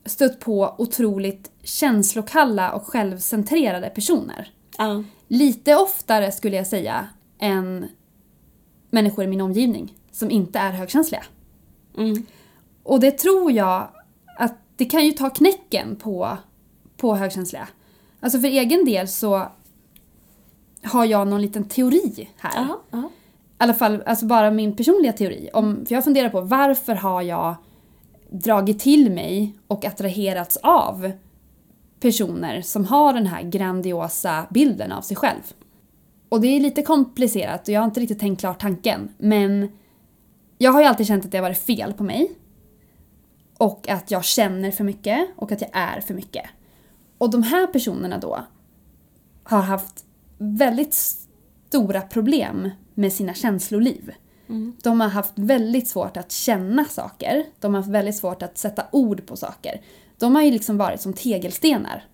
stött 0.06 0.40
på 0.40 0.74
otroligt 0.78 1.50
känslokalla 1.62 2.72
och 2.72 2.86
självcentrerade 2.86 3.90
personer. 3.90 4.52
Ja. 4.78 5.04
Lite 5.28 5.76
oftare 5.76 6.32
skulle 6.32 6.56
jag 6.56 6.66
säga 6.66 7.08
än 7.38 7.86
människor 8.90 9.24
i 9.24 9.28
min 9.28 9.40
omgivning 9.40 9.94
som 10.12 10.30
inte 10.30 10.58
är 10.58 10.72
högkänsliga. 10.72 11.22
Mm. 11.98 12.26
Och 12.82 13.00
det 13.00 13.10
tror 13.10 13.52
jag 13.52 13.88
att 14.36 14.54
det 14.76 14.84
kan 14.84 15.04
ju 15.04 15.12
ta 15.12 15.30
knäcken 15.30 15.96
på, 15.96 16.38
på 16.96 17.16
högkänsliga. 17.16 17.68
Alltså 18.20 18.40
för 18.40 18.48
egen 18.48 18.84
del 18.84 19.08
så 19.08 19.48
har 20.82 21.04
jag 21.04 21.28
någon 21.28 21.42
liten 21.42 21.64
teori 21.64 22.30
här. 22.36 22.52
Jaha, 22.54 22.76
ja. 22.90 22.98
I 22.98 23.56
alla 23.56 23.74
fall 23.74 24.02
alltså 24.06 24.26
bara 24.26 24.50
min 24.50 24.76
personliga 24.76 25.12
teori. 25.12 25.50
Om, 25.52 25.86
för 25.86 25.94
jag 25.94 26.04
funderar 26.04 26.28
på 26.28 26.40
varför 26.40 26.94
har 26.94 27.22
jag 27.22 27.54
dragit 28.30 28.78
till 28.78 29.10
mig 29.10 29.54
och 29.66 29.84
attraherats 29.84 30.56
av 30.56 31.12
personer 32.00 32.62
som 32.62 32.84
har 32.84 33.12
den 33.12 33.26
här 33.26 33.42
grandiosa 33.42 34.46
bilden 34.50 34.92
av 34.92 35.02
sig 35.02 35.16
själv. 35.16 35.52
Och 36.28 36.40
det 36.40 36.48
är 36.48 36.60
lite 36.60 36.82
komplicerat 36.82 37.68
och 37.68 37.74
jag 37.74 37.80
har 37.80 37.84
inte 37.84 38.00
riktigt 38.00 38.20
tänkt 38.20 38.40
klart 38.40 38.60
tanken. 38.60 39.08
Men 39.18 39.68
jag 40.58 40.72
har 40.72 40.80
ju 40.80 40.86
alltid 40.86 41.06
känt 41.06 41.24
att 41.24 41.30
det 41.30 41.38
har 41.38 41.42
varit 41.42 41.58
fel 41.58 41.92
på 41.92 42.04
mig. 42.04 42.32
Och 43.58 43.88
att 43.88 44.10
jag 44.10 44.24
känner 44.24 44.70
för 44.70 44.84
mycket 44.84 45.28
och 45.36 45.52
att 45.52 45.60
jag 45.60 45.70
är 45.72 46.00
för 46.00 46.14
mycket. 46.14 46.44
Och 47.18 47.30
de 47.30 47.42
här 47.42 47.66
personerna 47.66 48.18
då 48.18 48.44
har 49.42 49.60
haft 49.60 50.04
väldigt 50.38 50.94
stora 51.68 52.00
problem 52.00 52.70
med 52.94 53.12
sina 53.12 53.34
känsloliv. 53.34 54.12
De 54.82 55.00
har 55.00 55.08
haft 55.08 55.32
väldigt 55.34 55.88
svårt 55.88 56.16
att 56.16 56.32
känna 56.32 56.84
saker. 56.84 57.44
De 57.60 57.74
har 57.74 57.80
haft 57.80 57.92
väldigt 57.92 58.16
svårt 58.16 58.42
att 58.42 58.58
sätta 58.58 58.84
ord 58.92 59.26
på 59.26 59.36
saker. 59.36 59.80
De 60.18 60.34
har 60.34 60.42
ju 60.42 60.50
liksom 60.50 60.76
varit 60.78 61.00
som 61.00 61.12
tegelstenar. 61.12 62.04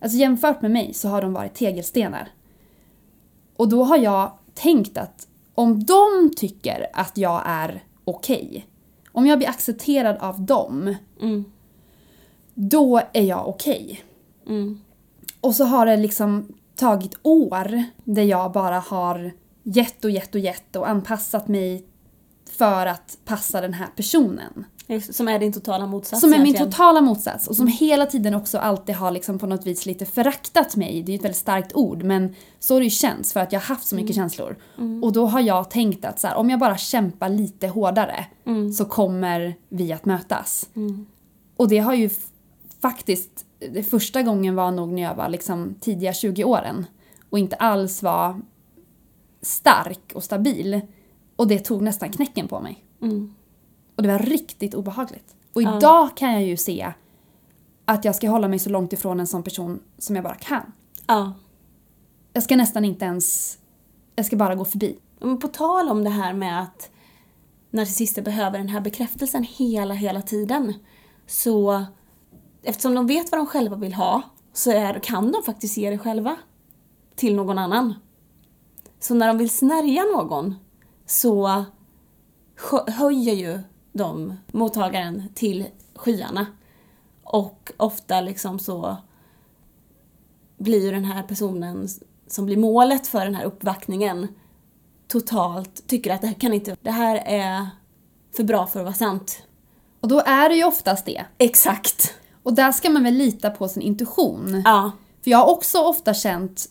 Alltså 0.00 0.18
jämfört 0.18 0.62
med 0.62 0.70
mig 0.70 0.94
så 0.94 1.08
har 1.08 1.22
de 1.22 1.32
varit 1.32 1.54
tegelstenar. 1.54 2.28
Och 3.56 3.68
då 3.68 3.84
har 3.84 3.96
jag 3.96 4.32
tänkt 4.54 4.98
att 4.98 5.28
om 5.54 5.84
de 5.84 6.30
tycker 6.36 6.86
att 6.92 7.16
jag 7.16 7.42
är 7.46 7.84
okej, 8.04 8.66
om 9.12 9.26
jag 9.26 9.38
blir 9.38 9.48
accepterad 9.48 10.16
av 10.20 10.40
dem, 10.40 10.94
Mm. 11.20 11.44
då 12.54 13.00
är 13.12 13.22
jag 13.22 13.48
okej. 13.48 14.02
Mm. 14.46 14.80
Och 15.40 15.54
så 15.54 15.64
har 15.64 15.86
det 15.86 15.96
liksom 15.96 16.52
tagit 16.74 17.18
år 17.22 17.82
där 18.04 18.22
jag 18.22 18.52
bara 18.52 18.78
har 18.78 19.32
gett 19.68 20.04
och 20.04 20.10
gett 20.10 20.34
och 20.34 20.40
gett 20.40 20.76
och 20.76 20.88
anpassat 20.88 21.48
mig 21.48 21.84
för 22.50 22.86
att 22.86 23.18
passa 23.24 23.60
den 23.60 23.74
här 23.74 23.86
personen. 23.96 24.66
Som 25.10 25.28
är 25.28 25.38
din 25.38 25.52
totala 25.52 25.86
motsats 25.86 26.20
Som 26.20 26.32
är 26.32 26.36
min 26.36 26.42
egentligen. 26.42 26.72
totala 26.72 27.00
motsats 27.00 27.46
och 27.48 27.56
som 27.56 27.66
hela 27.66 28.06
tiden 28.06 28.34
också 28.34 28.58
alltid 28.58 28.94
har 28.94 29.10
liksom 29.10 29.38
på 29.38 29.46
något 29.46 29.66
vis 29.66 29.86
lite 29.86 30.06
föraktat 30.06 30.76
mig. 30.76 31.02
Det 31.02 31.10
är 31.10 31.12
ju 31.12 31.18
ett 31.18 31.24
väldigt 31.24 31.36
starkt 31.40 31.72
ord 31.74 32.02
men 32.02 32.34
så 32.58 32.74
har 32.74 32.80
det 32.80 32.84
ju 32.84 32.90
känts 32.90 33.32
för 33.32 33.40
att 33.40 33.52
jag 33.52 33.60
har 33.60 33.66
haft 33.66 33.86
så 33.86 33.96
mycket 33.96 34.16
känslor. 34.16 34.56
Och 35.02 35.12
då 35.12 35.26
har 35.26 35.40
jag 35.40 35.70
tänkt 35.70 36.04
att 36.04 36.20
så 36.20 36.26
här, 36.26 36.36
om 36.36 36.50
jag 36.50 36.60
bara 36.60 36.76
kämpar 36.76 37.28
lite 37.28 37.68
hårdare 37.68 38.26
så 38.76 38.84
kommer 38.84 39.54
vi 39.68 39.92
att 39.92 40.04
mötas. 40.04 40.68
Och 41.56 41.68
det 41.68 41.78
har 41.78 41.94
ju 41.94 42.10
faktiskt, 42.82 43.44
det 43.72 43.82
första 43.82 44.22
gången 44.22 44.54
var 44.54 44.70
nog 44.70 44.88
när 44.92 45.02
jag 45.02 45.14
var 45.14 45.28
liksom 45.28 45.74
tidiga 45.80 46.12
20-åren 46.12 46.86
och 47.30 47.38
inte 47.38 47.56
alls 47.56 48.02
var 48.02 48.40
stark 49.40 50.12
och 50.14 50.24
stabil. 50.24 50.80
Och 51.36 51.48
det 51.48 51.58
tog 51.58 51.82
nästan 51.82 52.10
knäcken 52.10 52.48
på 52.48 52.60
mig. 52.60 52.84
Mm. 53.02 53.34
Och 53.96 54.02
det 54.02 54.08
var 54.08 54.18
riktigt 54.18 54.74
obehagligt. 54.74 55.34
Och 55.52 55.62
Ja. 55.62 55.76
idag 55.76 56.16
kan 56.16 56.32
jag 56.32 56.42
ju 56.42 56.56
se 56.56 56.92
att 57.84 58.04
jag 58.04 58.14
ska 58.14 58.28
hålla 58.30 58.48
mig 58.48 58.58
så 58.58 58.70
långt 58.70 58.92
ifrån 58.92 59.20
en 59.20 59.26
sån 59.26 59.42
person 59.42 59.80
som 59.98 60.16
jag 60.16 60.24
bara 60.24 60.34
kan. 60.34 60.72
Ja. 61.06 61.32
Jag 62.32 62.42
ska 62.42 62.56
nästan 62.56 62.84
inte 62.84 63.04
ens... 63.04 63.58
Jag 64.16 64.26
ska 64.26 64.36
bara 64.36 64.54
gå 64.54 64.64
förbi. 64.64 64.98
Men 65.20 65.38
på 65.38 65.48
tal 65.48 65.88
om 65.88 66.04
det 66.04 66.10
här 66.10 66.32
med 66.32 66.62
att 66.62 66.90
narcissister 67.70 68.22
behöver 68.22 68.58
den 68.58 68.68
här 68.68 68.80
bekräftelsen 68.80 69.42
hela, 69.42 69.94
hela 69.94 70.22
tiden. 70.22 70.74
Så 71.26 71.84
eftersom 72.62 72.94
de 72.94 73.06
vet 73.06 73.30
vad 73.32 73.40
de 73.40 73.46
själva 73.46 73.76
vill 73.76 73.94
ha 73.94 74.22
så 74.52 74.70
är, 74.70 74.98
kan 75.00 75.32
de 75.32 75.42
faktiskt 75.42 75.76
ge 75.76 75.90
det 75.90 75.98
själva 75.98 76.36
till 77.16 77.34
någon 77.34 77.58
annan. 77.58 77.94
Så 79.00 79.14
när 79.14 79.28
de 79.28 79.38
vill 79.38 79.50
snärja 79.50 80.02
någon 80.02 80.54
så 81.06 81.64
höjer 82.86 83.34
ju 83.34 83.60
de 83.92 84.36
mottagaren 84.52 85.22
till 85.34 85.66
skyarna. 85.94 86.46
Och 87.22 87.72
ofta 87.76 88.20
liksom 88.20 88.58
så 88.58 88.96
blir 90.58 90.84
ju 90.84 90.90
den 90.90 91.04
här 91.04 91.22
personen 91.22 91.88
som 92.26 92.46
blir 92.46 92.56
målet 92.56 93.06
för 93.06 93.24
den 93.24 93.34
här 93.34 93.44
uppvaktningen 93.44 94.28
totalt 95.08 95.86
tycker 95.86 96.14
att 96.14 96.20
det 96.20 96.26
här 96.26 96.34
kan 96.34 96.54
inte, 96.54 96.76
det 96.82 96.90
här 96.90 97.22
är 97.26 97.68
för 98.36 98.44
bra 98.44 98.66
för 98.66 98.80
att 98.80 98.84
vara 98.84 98.94
sant. 98.94 99.42
Och 100.00 100.08
då 100.08 100.20
är 100.20 100.48
det 100.48 100.54
ju 100.54 100.64
oftast 100.64 101.06
det. 101.06 101.24
Exakt. 101.38 102.14
Och 102.42 102.54
där 102.54 102.72
ska 102.72 102.90
man 102.90 103.04
väl 103.04 103.14
lita 103.14 103.50
på 103.50 103.68
sin 103.68 103.82
intuition. 103.82 104.62
Ja. 104.64 104.92
För 105.24 105.30
jag 105.30 105.38
har 105.38 105.50
också 105.50 105.78
ofta 105.78 106.14
känt... 106.14 106.68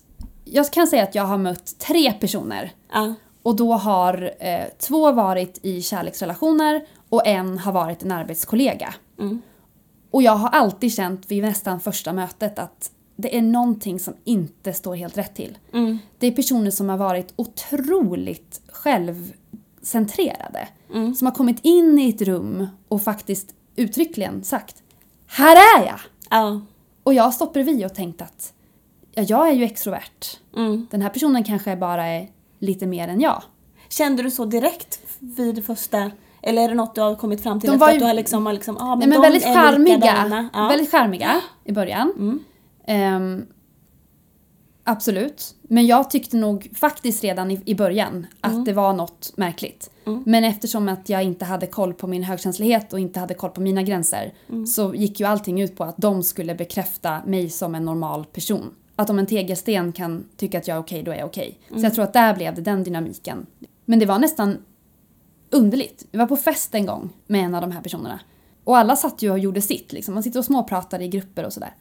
Jag 0.52 0.72
kan 0.72 0.88
säga 0.88 1.04
att 1.04 1.16
jag 1.16 1.24
har 1.24 1.38
mött 1.38 1.80
tre 1.80 2.14
personer. 2.14 2.72
Ja. 2.94 3.14
Och 3.44 3.56
då 3.56 3.74
har 3.74 4.32
eh, 4.40 4.66
två 4.80 5.12
varit 5.12 5.60
i 5.62 5.82
kärleksrelationer 5.82 6.86
och 7.10 7.28
en 7.28 7.58
har 7.58 7.72
varit 7.72 8.04
en 8.04 8.12
arbetskollega. 8.12 8.94
Mm. 9.20 9.42
Och 10.12 10.22
jag 10.22 10.32
har 10.32 10.50
alltid 10.50 10.94
känt 10.94 11.32
vid 11.32 11.44
nästan 11.44 11.80
första 11.80 12.14
mötet 12.14 12.60
att 12.60 12.92
det 13.16 13.38
är 13.38 13.42
någonting 13.42 14.00
som 14.00 14.14
inte 14.24 14.74
står 14.74 14.96
helt 14.96 15.18
rätt 15.18 15.36
till. 15.36 15.58
Mm. 15.74 16.00
Det 16.20 16.28
är 16.28 16.32
personer 16.32 16.72
som 16.72 16.90
har 16.90 16.98
varit 16.98 17.34
otroligt 17.36 18.62
självcentrerade. 18.68 20.68
Mm. 20.94 21.16
Som 21.16 21.28
har 21.28 21.34
kommit 21.34 21.60
in 21.62 22.00
i 22.00 22.10
ett 22.10 22.22
rum 22.22 22.68
och 22.88 23.04
faktiskt 23.04 23.56
uttryckligen 23.76 24.44
sagt 24.44 24.84
Här 25.28 25.56
är 25.56 25.86
jag! 25.86 26.00
Ja. 26.30 26.62
Och 27.04 27.14
jag 27.14 27.24
har 27.24 27.32
stått 27.32 27.54
bredvid 27.54 27.86
och 27.86 27.94
tänkt 27.94 28.22
att 28.22 28.54
ja, 29.18 29.24
jag 29.24 29.50
är 29.50 29.54
ju 29.54 29.64
extrovert. 29.64 30.40
Mm. 30.56 30.88
Den 30.92 31.02
här 31.02 31.10
personen 31.10 31.44
kanske 31.44 31.76
bara 31.76 32.08
är 32.08 32.28
lite 32.60 32.86
mer 32.86 33.08
än 33.08 33.22
jag. 33.22 33.44
Kände 33.90 34.24
du 34.24 34.32
så 34.32 34.46
direkt 34.46 35.00
vid 35.20 35.66
första, 35.66 36.12
eller 36.42 36.62
är 36.62 36.70
det 36.70 36.76
något 36.76 36.96
du 36.96 37.02
har 37.02 37.16
kommit 37.16 37.44
fram 37.44 37.60
till 37.60 37.68
De 37.68 37.74
efter 37.74 37.80
var 37.80 37.90
att 37.90 37.96
ju- 37.96 38.00
du 38.00 38.06
har 38.06 38.14
liksom, 38.14 38.46
har 38.46 38.54
liksom 38.54 38.78
ah, 38.78 38.96
men 38.96 39.00
Nej, 39.00 39.08
men 39.08 39.18
de 39.18 39.22
väldigt 39.22 39.46
är 39.46 39.54
charmiga. 39.54 40.50
Ja. 40.54 40.68
Väldigt 40.68 40.92
charmiga 40.92 41.42
i 41.64 41.72
början. 41.72 42.14
Mm. 42.18 42.40
Ehm, 42.88 43.46
absolut. 44.84 45.56
Men 45.62 45.86
jag 45.86 46.10
tyckte 46.10 46.38
nog 46.38 46.70
faktiskt 46.76 47.24
redan 47.24 47.52
i, 47.52 47.62
i 47.66 47.76
början 47.76 48.28
att 48.42 48.66
det 48.66 48.74
var 48.74 48.94
något 48.94 49.34
märkligt. 49.38 49.90
Mm. 50.06 50.24
Men 50.26 50.44
eftersom 50.44 50.90
att 50.90 51.10
jag 51.10 51.24
inte 51.24 51.46
hade 51.46 51.68
koll 51.68 51.94
på 51.94 52.08
min 52.08 52.24
högkänslighet 52.24 52.94
och 52.94 53.00
inte 53.00 53.20
hade 53.20 53.34
koll 53.34 53.50
på 53.50 53.62
mina 53.62 53.84
gränser 53.84 54.34
så 54.68 54.96
gick 54.96 55.20
ju 55.20 55.26
allting 55.26 55.62
ut 55.62 55.76
på 55.78 55.84
att 55.84 55.98
de 55.98 56.24
skulle 56.24 56.56
bekräfta 56.56 57.22
mig 57.26 57.50
som 57.50 57.76
en 57.76 57.86
normal 57.86 58.26
person. 58.26 58.74
Att 59.00 59.10
om 59.10 59.20
en 59.20 59.26
tegelsten 59.26 59.92
kan 59.92 60.30
tycka 60.38 60.58
att 60.58 60.68
jag 60.68 60.78
är 60.78 60.82
okej, 60.82 61.04
då 61.04 61.12
är 61.12 61.18
jag 61.18 61.26
okej. 61.26 61.60
Så 61.70 61.80
jag 61.80 61.94
tror 61.94 62.04
att 62.04 62.14
där 62.14 62.36
blev 62.36 62.56
det 62.56 62.62
den 62.62 62.84
dynamiken. 62.84 63.46
Men 63.86 64.00
det 64.00 64.06
var 64.06 64.20
nästan 64.20 64.58
underligt. 65.50 66.08
Vi 66.12 66.18
var 66.18 66.28
på 66.28 66.38
fest 66.38 66.76
en 66.76 66.86
gång 66.86 67.10
med 67.28 67.46
en 67.46 67.56
av 67.56 67.62
de 67.62 67.72
här 67.72 67.82
personerna. 67.82 68.20
Och 68.64 68.78
alla 68.78 68.96
satt 68.96 69.22
ju 69.22 69.32
och 69.32 69.40
gjorde 69.40 69.62
sitt. 69.62 69.94
Liksom. 69.94 70.14
Man 70.14 70.24
sitter 70.24 70.40
och 70.40 70.46
småpratar 70.46 71.02
i 71.02 71.08
grupper 71.08 71.46
och 71.46 71.54
sådär. 71.54 71.76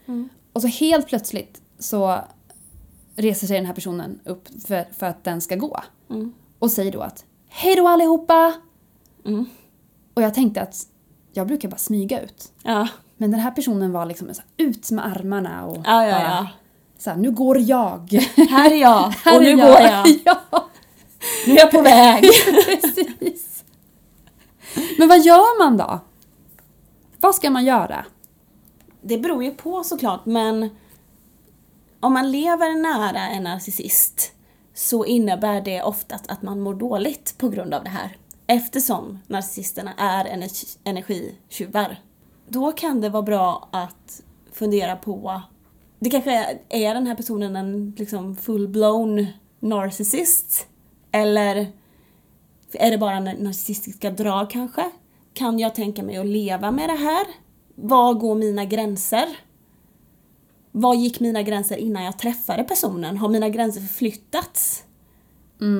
Och 0.52 0.62
så 0.62 0.68
helt 0.68 1.08
plötsligt 1.08 1.62
så 1.78 2.18
reser 3.16 3.46
sig 3.46 3.56
den 3.56 3.66
här 3.66 3.74
personen 3.74 4.20
upp 4.24 4.48
för, 4.66 4.84
för 4.92 5.06
att 5.06 5.24
den 5.24 5.40
ska 5.40 5.56
gå. 5.56 5.80
Mm. 6.10 6.32
Och 6.58 6.70
säger 6.70 6.92
då 6.92 7.00
att 7.00 7.24
Hej 7.48 7.76
då 7.76 7.88
allihopa! 7.88 8.52
Mm. 9.24 9.46
Och 10.14 10.22
jag 10.22 10.34
tänkte 10.34 10.62
att 10.62 10.86
jag 11.32 11.46
brukar 11.46 11.68
bara 11.68 11.76
smyga 11.76 12.20
ut. 12.20 12.52
Ja. 12.62 12.88
Men 13.16 13.30
den 13.30 13.40
här 13.40 13.50
personen 13.50 13.92
var 13.92 14.06
liksom 14.06 14.34
så 14.34 14.42
ut 14.56 14.90
med 14.90 15.06
armarna 15.06 15.66
och 15.66 15.76
Ja, 15.84 16.04
ja, 16.04 16.10
bara 16.10 16.22
ja. 16.22 16.48
Så 17.06 17.10
här, 17.10 17.16
nu 17.16 17.30
går 17.30 17.58
jag. 17.58 18.12
Här 18.50 18.70
är 18.70 18.76
jag 18.76 19.08
Här 19.24 19.36
och 19.36 19.42
nu 19.42 19.50
är 19.50 19.56
går 19.56 19.80
jag. 19.80 20.06
ja, 20.24 20.68
Nu 21.46 21.52
är 21.52 21.58
jag 21.58 21.70
på 21.70 21.82
väg. 21.82 22.22
precis. 22.66 23.64
Men 24.98 25.08
vad 25.08 25.20
gör 25.24 25.58
man 25.58 25.76
då? 25.76 26.00
Vad 27.20 27.34
ska 27.34 27.50
man 27.50 27.64
göra? 27.64 28.04
Det 29.02 29.18
beror 29.18 29.44
ju 29.44 29.50
på 29.54 29.84
såklart 29.84 30.26
men 30.26 30.70
om 32.00 32.12
man 32.12 32.30
lever 32.30 32.74
nära 32.82 33.20
en 33.28 33.42
narcissist 33.42 34.32
så 34.74 35.04
innebär 35.04 35.60
det 35.60 35.82
oftast 35.82 36.26
att 36.30 36.42
man 36.42 36.60
mår 36.60 36.74
dåligt 36.74 37.34
på 37.38 37.48
grund 37.48 37.74
av 37.74 37.84
det 37.84 37.90
här. 37.90 38.16
Eftersom 38.46 39.18
narcissisterna 39.26 39.92
är 39.98 40.24
energi- 40.24 40.78
energitjuvar. 40.84 42.00
Då 42.48 42.72
kan 42.72 43.00
det 43.00 43.08
vara 43.08 43.22
bra 43.22 43.68
att 43.72 44.22
fundera 44.52 44.96
på 44.96 45.42
det 45.98 46.10
kanske 46.10 46.32
är, 46.32 46.58
är 46.68 46.94
den 46.94 47.06
här 47.06 47.14
personen 47.14 47.56
en 47.56 47.94
liksom 47.96 48.36
full-blown 48.36 49.26
narcissist? 49.60 50.66
Eller 51.12 51.72
är 52.72 52.90
det 52.90 52.98
bara 52.98 53.20
narcissistiska 53.20 54.10
drag 54.10 54.50
kanske? 54.50 54.90
Kan 55.34 55.58
jag 55.58 55.74
tänka 55.74 56.02
mig 56.02 56.16
att 56.16 56.26
leva 56.26 56.70
med 56.70 56.88
det 56.88 56.96
här? 56.96 57.26
Var 57.74 58.14
går 58.14 58.34
mina 58.34 58.64
gränser? 58.64 59.26
Var 60.72 60.94
gick 60.94 61.20
mina 61.20 61.42
gränser 61.42 61.76
innan 61.76 62.04
jag 62.04 62.18
träffade 62.18 62.64
personen? 62.64 63.16
Har 63.16 63.28
mina 63.28 63.48
gränser 63.48 63.80
förflyttats? 63.80 64.82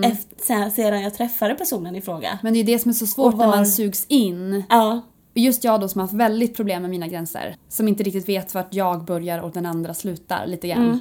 Efter, 0.05 0.71
sedan 0.71 1.01
jag 1.03 1.15
träffade 1.15 1.55
personen 1.55 1.97
i 1.97 2.01
fråga? 2.01 2.39
Men 2.43 2.53
det 2.55 2.61
är 2.61 2.65
det 2.65 2.79
som 2.79 2.89
är 2.89 2.93
så 2.93 3.07
svårt 3.07 3.33
Och 3.33 3.39
när 3.39 3.47
var- 3.47 3.57
man 3.57 3.67
sugs 3.67 4.07
in. 4.09 4.65
Ja, 4.69 5.01
Just 5.37 5.65
jag 5.65 5.81
då 5.81 5.89
som 5.89 5.99
har 5.99 6.07
haft 6.07 6.15
väldigt 6.15 6.57
problem 6.57 6.83
med 6.83 6.91
mina 6.91 7.07
gränser. 7.09 7.57
Som 7.69 7.89
inte 7.89 8.03
riktigt 8.03 8.29
vet 8.29 8.55
vart 8.55 8.75
jag 8.75 9.05
börjar 9.05 9.39
och 9.39 9.51
den 9.51 9.67
andra 9.67 9.95
slutar 9.95 10.47
lite 10.47 10.69
grann. 10.69 10.85
Mm. 10.85 10.99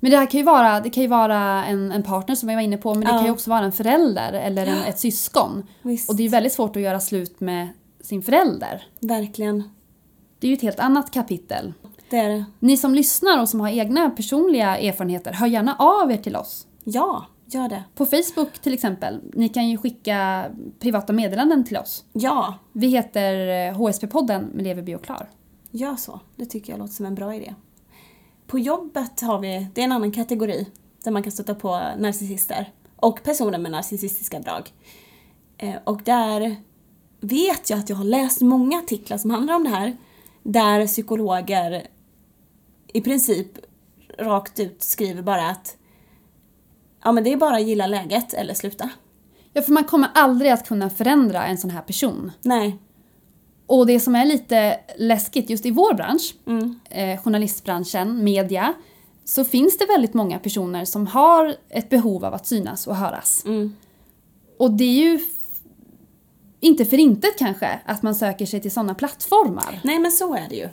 Men 0.00 0.10
det 0.10 0.16
här 0.16 0.26
kan 0.26 0.38
ju 0.40 0.44
vara, 0.44 0.80
det 0.80 0.90
kan 0.90 1.02
ju 1.02 1.08
vara 1.08 1.64
en, 1.64 1.92
en 1.92 2.02
partner 2.02 2.34
som 2.34 2.48
vi 2.48 2.54
var 2.54 2.62
inne 2.62 2.76
på 2.76 2.94
men 2.94 3.00
det 3.00 3.08
Ja. 3.10 3.16
kan 3.16 3.24
ju 3.24 3.30
också 3.30 3.50
vara 3.50 3.64
en 3.64 3.72
förälder 3.72 4.32
eller 4.32 4.66
en, 4.66 4.82
ett 4.82 4.98
syskon. 4.98 5.66
visst. 5.82 6.10
Och 6.10 6.16
det 6.16 6.22
är 6.22 6.24
ju 6.24 6.30
väldigt 6.30 6.52
svårt 6.52 6.76
att 6.76 6.82
göra 6.82 7.00
slut 7.00 7.40
med 7.40 7.68
sin 8.00 8.22
förälder. 8.22 8.86
Verkligen. 9.00 9.70
Det 10.38 10.46
är 10.46 10.48
ju 10.48 10.54
ett 10.54 10.62
helt 10.62 10.80
annat 10.80 11.10
kapitel. 11.10 11.72
Det 12.10 12.16
är 12.16 12.28
det. 12.28 12.44
Ni 12.58 12.76
som 12.76 12.94
lyssnar 12.94 13.40
och 13.40 13.48
som 13.48 13.60
har 13.60 13.68
egna 13.68 14.10
personliga 14.10 14.78
erfarenheter, 14.78 15.32
hör 15.32 15.46
gärna 15.46 15.76
av 15.78 16.12
er 16.12 16.16
till 16.16 16.36
oss. 16.36 16.66
Ja, 16.84 17.26
gör 17.54 17.68
det. 17.68 17.84
På 17.94 18.06
Facebook 18.06 18.58
till 18.58 18.74
exempel. 18.74 19.20
Ni 19.34 19.48
kan 19.48 19.68
ju 19.68 19.76
skicka 19.76 20.46
privata 20.78 21.12
meddelanden 21.12 21.64
till 21.64 21.76
oss. 21.76 22.04
Ja, 22.12 22.54
Vi 22.72 22.86
heter 22.88 23.34
eh, 23.68 23.74
HSP-podden 23.78 24.54
med 24.54 24.64
Lever 24.64 24.82
Bio 24.82 24.98
Klar. 24.98 25.30
gör 25.70 25.96
så. 25.96 26.20
Det 26.36 26.46
tycker 26.46 26.72
jag 26.72 26.78
låter 26.78 26.92
som 26.94 27.06
en 27.06 27.14
bra 27.14 27.34
idé. 27.34 27.54
På 28.46 28.58
jobbet 28.58 29.20
har 29.20 29.38
vi, 29.38 29.66
det 29.74 29.80
är 29.80 29.84
en 29.84 29.92
annan 29.92 30.12
kategori 30.12 30.66
där 31.04 31.10
man 31.10 31.22
kan 31.22 31.32
stöta 31.32 31.54
på 31.54 31.80
narcissister 31.98 32.72
och 32.96 33.22
personer 33.22 33.58
med 33.58 33.72
narcissistiska 33.72 34.38
drag. 34.40 34.72
Eh, 35.58 35.74
Och 35.84 36.02
där 36.04 36.56
vet 37.20 37.70
jag 37.70 37.78
att 37.78 37.88
jag 37.88 37.96
har 37.96 38.04
läst 38.04 38.40
många 38.40 38.78
artiklar 38.78 39.18
som 39.18 39.30
handlar 39.30 39.54
om 39.54 39.64
det 39.64 39.70
här 39.70 39.96
där 40.42 40.86
psykologer 40.86 41.86
i 42.92 43.00
princip 43.00 43.48
rakt 44.18 44.60
ut 44.60 44.82
skriver 44.82 45.22
bara 45.22 45.48
att 45.50 45.76
ja 47.04 47.12
men 47.12 47.24
det 47.24 47.32
är 47.32 47.36
bara 47.36 47.56
att 47.56 47.62
gilla 47.66 47.86
läget 47.86 48.34
eller 48.34 48.54
sluta. 48.54 48.90
Ja, 49.52 49.62
för 49.62 49.72
man 49.72 49.84
kommer 49.84 50.08
aldrig 50.14 50.50
att 50.50 50.68
kunna 50.68 50.90
förändra 50.90 51.46
en 51.46 51.58
sån 51.58 51.70
här 51.70 51.82
person. 51.82 52.32
Nej. 52.42 52.78
Och 53.66 53.86
det 53.86 54.00
som 54.00 54.14
är 54.14 54.24
lite 54.24 54.80
läskigt 54.98 55.50
just 55.50 55.66
i 55.66 55.70
vår 55.70 55.94
bransch, 55.94 56.34
Mm. 56.46 56.80
eh, 56.90 57.22
journalistbranschen, 57.22 58.24
media, 58.24 58.74
så 59.24 59.44
finns 59.44 59.78
det 59.78 59.86
väldigt 59.86 60.14
många 60.14 60.38
personer 60.38 60.84
som 60.84 61.06
har 61.06 61.56
ett 61.68 61.88
behov 61.88 62.24
av 62.24 62.34
att 62.34 62.46
synas 62.46 62.86
och 62.86 62.96
höras. 62.96 63.42
Mm. 63.46 63.76
Och 64.58 64.70
det 64.70 64.84
är 64.84 65.10
ju 65.12 65.20
inte 66.60 66.84
för 66.84 66.98
intet 66.98 67.38
kanske 67.38 67.80
att 67.84 68.02
man 68.02 68.14
söker 68.14 68.46
sig 68.46 68.60
till 68.60 68.70
sådana 68.70 68.94
plattformar. 68.94 69.80
Nej 69.84 69.98
men 69.98 70.12
så 70.12 70.34
är 70.34 70.46
det 70.48 70.54
ju. 70.56 70.68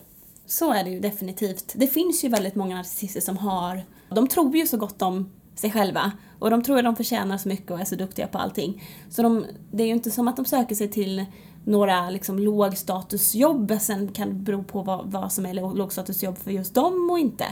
Så 0.46 0.74
är 0.74 0.84
det 0.84 0.90
ju 0.90 1.00
definitivt. 1.00 1.74
Det 1.76 1.88
finns 1.88 2.24
ju 2.24 2.30
väldigt 2.30 2.56
många 2.56 2.76
narcissister 2.76 3.22
som 3.22 3.38
har, 3.38 3.82
de 4.10 4.28
tror 4.28 4.56
ju 4.56 4.68
så 4.68 4.78
gott 4.78 5.02
om 5.02 5.32
sig 5.56 5.72
själva 5.72 6.12
och 6.40 6.50
de 6.50 6.64
tror 6.64 6.78
att 6.78 6.84
de 6.84 6.96
förtjänar 6.96 7.38
så 7.38 7.50
mycket 7.50 7.72
och 7.72 7.80
är 7.80 7.86
så 7.86 7.96
duktiga 7.96 8.28
på 8.28 8.38
allting. 8.38 8.84
Så 9.10 9.22
de, 9.22 9.46
det 9.72 9.84
är 9.84 9.88
ju 9.88 9.94
inte 9.94 10.12
som 10.12 10.28
att 10.28 10.36
de 10.36 10.46
söker 10.46 10.76
sig 10.76 10.88
till 10.88 11.26
några 11.64 12.10
liksom 12.10 12.40
lågstatusjobb, 12.40 13.78
sen 13.82 14.08
kan 14.08 14.30
det 14.30 14.36
bero 14.36 14.64
på 14.64 14.82
vad, 14.82 15.12
vad 15.12 15.32
som 15.32 15.46
är 15.46 15.54
lågstatusjobb 15.54 16.38
för 16.38 16.52
just 16.52 16.74
dem 16.74 17.10
och 17.12 17.20
inte. 17.20 17.46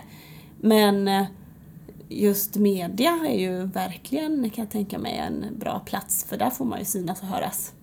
Men 0.60 1.08
eh, 1.08 1.26
just 2.10 2.56
media 2.56 3.20
är 3.30 3.40
ju 3.40 3.66
verkligen, 3.66 4.50
kan 4.50 4.64
jag 4.64 4.72
tänka 4.72 5.00
mig, 5.00 5.18
en 5.18 5.46
bra 5.60 5.80
plats 5.80 6.26
för 6.30 6.38
där 6.38 6.50
får 6.50 6.66
man 6.66 6.80
ju 6.80 6.86
synas 6.86 7.22
och 7.22 7.28
höras. 7.28 7.74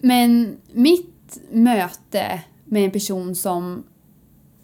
Men 0.00 0.56
mitt 0.72 1.38
möte 1.52 2.42
med 2.64 2.84
en 2.84 2.90
person 2.90 3.34
som, 3.34 3.84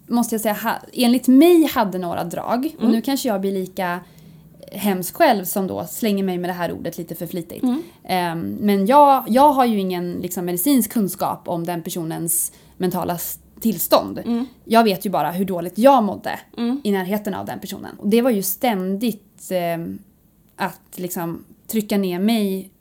måste 0.07 0.35
jag 0.35 0.41
säga, 0.41 0.53
ha, 0.53 0.75
enligt 0.93 1.27
mig 1.27 1.65
hade 1.65 1.97
några 1.97 2.23
drag. 2.23 2.75
Och 2.79 2.89
nu 2.89 3.01
kanske 3.01 3.27
jag 3.27 3.41
blir 3.41 3.51
lika 3.51 3.99
hemsk 4.71 5.15
själv 5.15 5.45
som 5.45 5.67
då 5.67 5.85
slänger 5.85 6.23
mig 6.23 6.37
med 6.37 6.49
det 6.49 6.53
här 6.53 6.71
ordet 6.71 6.97
lite 6.97 7.15
för 7.15 7.27
flitigt. 7.27 7.63
Ehm, 8.03 8.57
men 8.59 8.85
jag, 8.85 9.23
jag 9.27 9.53
har 9.53 9.65
ju 9.65 9.79
ingen 9.79 10.11
liksom, 10.13 10.45
medicinsk 10.45 10.91
kunskap 10.91 11.47
om 11.47 11.65
den 11.65 11.81
personens 11.81 12.51
mentala 12.77 13.17
tillstånd. 13.59 14.19
Jag 14.65 14.83
vet 14.83 15.05
ju 15.05 15.09
bara 15.09 15.31
hur 15.31 15.45
dåligt 15.45 15.77
jag 15.77 16.03
mådde 16.03 16.39
i 16.83 16.91
närheten 16.91 17.33
av 17.33 17.45
den 17.45 17.59
personen. 17.59 17.95
Och 17.99 18.07
det 18.09 18.21
var 18.21 18.29
ju 18.31 18.43
ständigt 18.43 19.47
ehm, 19.51 19.99
att 20.55 20.81
liksom 20.95 21.45
trycka 21.67 21.97
ner 21.97 22.19
mig 22.19 22.71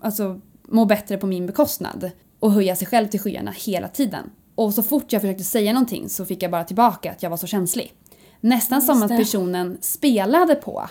alltså, 0.00 0.40
må 0.62 0.84
bättre 0.84 1.16
på 1.16 1.26
min 1.26 1.46
bekostnad 1.46 2.10
och 2.40 2.52
höja 2.52 2.76
sig 2.76 2.86
själv 2.86 3.06
till 3.06 3.20
skyarna 3.20 3.50
hela 3.50 3.88
tiden. 3.88 4.30
Och 4.60 4.74
så 4.74 4.82
fort 4.82 5.12
jag 5.12 5.22
försökte 5.22 5.44
säga 5.44 5.72
någonting 5.72 6.08
så 6.08 6.24
fick 6.24 6.42
jag 6.42 6.50
bara 6.50 6.64
tillbaka 6.64 7.10
att 7.10 7.22
jag 7.22 7.30
var 7.30 7.36
så 7.36 7.46
känslig. 7.46 7.94
Nästan 8.40 8.82
som 8.82 9.02
att 9.02 9.08
det. 9.08 9.16
personen 9.16 9.78
spelade 9.80 10.54
på 10.54 10.88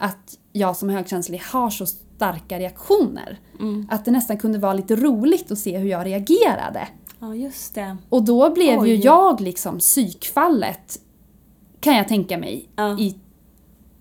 att 0.00 0.38
jag 0.52 0.76
som 0.76 0.88
högkänslig 0.88 1.42
har 1.52 1.70
så 1.70 1.86
starka 1.86 2.58
reaktioner. 2.58 3.38
Att 3.90 4.04
det 4.04 4.10
nästan 4.10 4.38
kunde 4.38 4.58
vara 4.58 4.74
lite 4.74 4.96
roligt 4.96 5.50
att 5.50 5.58
se 5.58 5.78
hur 5.78 5.88
jag 5.88 6.06
reagerade. 6.06 6.88
Ja, 7.20 7.34
just 7.34 7.74
det. 7.74 7.96
Och 8.08 8.22
då 8.22 8.54
blev 8.54 8.86
ju 8.86 8.92
Oj. 8.94 9.00
jag 9.04 9.40
liksom 9.40 9.78
psykfallet, 9.78 11.00
kan 11.80 11.96
jag 11.96 12.08
tänka 12.08 12.38
mig, 12.38 12.68
Ja. 12.76 12.98
i, 12.98 13.16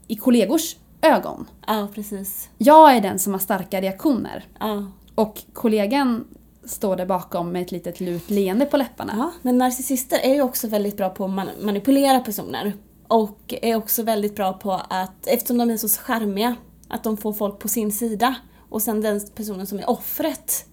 i 0.08 0.15
kollegors 0.15 0.75
ögon. 1.01 1.45
Ja, 1.67 1.88
precis. 1.95 2.49
Jag 2.58 2.95
är 2.95 3.01
den 3.01 3.19
som 3.19 3.34
har 3.34 3.39
starka 3.39 3.82
reaktioner. 3.82 4.45
Ja. 4.60 4.86
Och 5.15 5.41
kollegan 5.53 6.25
står 6.67 6.95
där 6.95 7.06
bakom 7.06 7.51
med 7.51 7.62
ett 7.62 7.71
litet 7.71 7.99
lut 7.99 8.30
leende 8.30 8.65
på 8.65 8.77
läpparna. 8.77 9.13
Ja, 9.17 9.32
men 9.41 9.58
narcissister 9.58 10.19
är 10.23 10.34
ju 10.34 10.41
också 10.41 10.67
väldigt 10.67 10.97
bra 10.97 11.10
på 11.10 11.25
att 11.25 11.32
man- 11.32 11.49
manipulera 11.62 12.19
personer. 12.19 12.73
Och 13.08 13.53
är 13.62 13.75
också 13.75 14.03
väldigt 14.03 14.36
bra 14.36 14.53
på 14.53 14.71
att, 14.89 15.27
eftersom 15.27 15.58
de 15.58 15.69
är 15.69 15.77
så 15.77 15.88
charmiga, 15.88 16.56
att 16.88 17.03
de 17.03 17.17
får 17.17 17.34
folk 17.34 17.60
på 17.60 17.67
sin 17.67 17.91
sida. 17.91 18.36
Och 18.69 18.82
sen 18.82 19.01
den 19.01 19.21
personen 19.36 19.67
som 19.67 19.80
är 19.80 19.89
offret 19.89 20.65